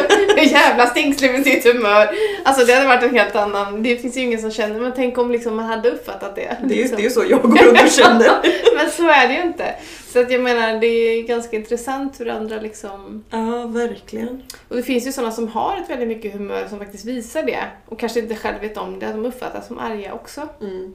jävla 0.54 0.86
stingslig 0.86 1.32
med 1.32 1.44
sitt 1.44 1.64
humör. 1.64 2.10
Alltså 2.44 2.66
det 2.66 2.72
hade 2.72 2.86
varit 2.86 3.02
en 3.02 3.14
helt 3.14 3.36
annan, 3.36 3.82
det 3.82 3.96
finns 3.96 4.16
ju 4.16 4.20
ingen 4.20 4.40
som 4.40 4.50
känner, 4.50 4.80
men 4.80 4.92
tänk 4.96 5.18
om 5.18 5.30
liksom 5.30 5.56
man 5.56 5.64
hade 5.64 5.90
uppfattat 5.90 6.36
det. 6.36 6.56
Det 6.64 6.74
är, 6.74 6.76
ju, 6.76 6.82
liksom. 6.82 6.96
det 6.96 7.02
är 7.02 7.04
ju 7.04 7.10
så 7.10 7.24
jag 7.28 7.42
går 7.42 7.58
runt 7.58 7.82
och 7.82 7.90
känner. 7.90 8.30
Men 8.76 8.90
så 8.90 9.08
är 9.08 9.28
det 9.28 9.34
ju 9.34 9.42
inte. 9.42 9.74
Så 10.12 10.20
att 10.20 10.30
jag 10.30 10.40
menar, 10.40 10.80
det 10.80 10.86
är 10.86 11.22
ganska 11.22 11.56
intressant 11.56 12.20
hur 12.20 12.28
andra 12.28 12.60
liksom... 12.60 13.24
Ja, 13.30 13.66
verkligen. 13.66 14.42
Och 14.68 14.76
det 14.76 14.82
finns 14.82 15.06
ju 15.06 15.12
sådana 15.12 15.32
som 15.32 15.48
har 15.48 15.76
ett 15.76 15.90
väldigt 15.90 16.08
mycket 16.08 16.32
humör 16.32 16.66
som 16.68 16.78
faktiskt 16.78 17.04
visar 17.04 17.42
det. 17.42 17.64
Och 17.86 17.98
kanske 17.98 18.20
inte 18.20 18.36
själv 18.36 18.59
vet 18.60 18.76
om 18.76 18.98
det, 18.98 19.06
att 19.06 19.14
de 19.14 19.26
uppfattas 19.26 19.66
som 19.66 19.78
arga 19.78 20.14
också. 20.14 20.48
Mm. 20.60 20.94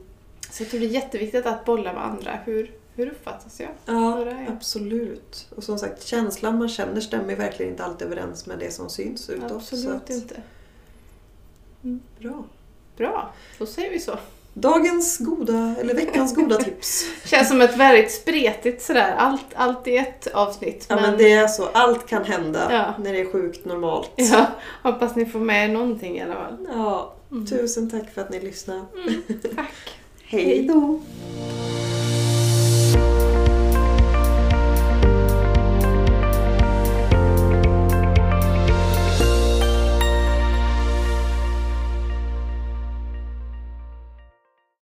Så 0.50 0.62
jag 0.62 0.70
tror 0.70 0.80
det 0.80 0.86
är 0.86 0.90
jätteviktigt 0.90 1.46
att 1.46 1.64
bolla 1.64 1.92
med 1.92 2.04
andra. 2.04 2.38
Hur, 2.44 2.70
hur 2.94 3.10
uppfattas 3.10 3.60
jag? 3.60 3.70
Ja, 3.84 4.24
jag? 4.24 4.46
absolut. 4.48 5.46
Och 5.56 5.64
som 5.64 5.78
sagt, 5.78 6.02
känslan 6.02 6.58
man 6.58 6.68
känner 6.68 7.00
stämmer 7.00 7.36
verkligen 7.36 7.72
inte 7.72 7.84
alltid 7.84 8.06
överens 8.06 8.46
med 8.46 8.58
det 8.58 8.70
som 8.70 8.90
syns 8.90 9.30
utåt. 9.30 9.52
Absolut 9.52 10.02
att, 10.02 10.10
inte. 10.10 10.42
Bra. 12.18 12.44
Bra, 12.96 13.32
då 13.58 13.66
säger 13.66 13.90
vi 13.90 14.00
så. 14.00 14.18
Dagens 14.54 15.18
goda, 15.18 15.74
eller 15.80 15.94
veckans 15.94 16.34
goda 16.34 16.56
tips. 16.56 17.04
Känns 17.24 17.48
som 17.48 17.60
ett 17.60 17.76
väldigt 17.76 18.12
spretigt 18.12 18.82
sådär, 18.82 19.14
allt, 19.18 19.46
allt 19.54 19.86
i 19.86 19.96
ett 19.96 20.26
avsnitt. 20.26 20.86
Ja 20.88 20.96
men 20.96 21.18
det 21.18 21.32
är 21.32 21.46
så, 21.46 21.68
allt 21.72 22.06
kan 22.06 22.24
hända 22.24 22.68
Ja. 22.70 23.02
när 23.04 23.12
det 23.12 23.20
är 23.20 23.32
sjukt 23.32 23.64
normalt. 23.64 24.10
ja, 24.16 24.46
hoppas 24.82 25.16
ni 25.16 25.26
får 25.26 25.40
med 25.40 25.70
någonting 25.70 26.18
i 26.18 26.22
alla 26.22 26.34
fall. 26.34 26.66
Ja, 26.72 27.15
Mm. 27.32 27.46
tusen 27.46 27.90
tack 27.90 28.14
för 28.14 28.22
att 28.22 28.30
ni 28.30 28.40
lyssnade. 28.40 28.84
Mm, 29.06 29.22
tack. 29.56 29.72
Hej 30.22 30.66
då! 30.66 31.00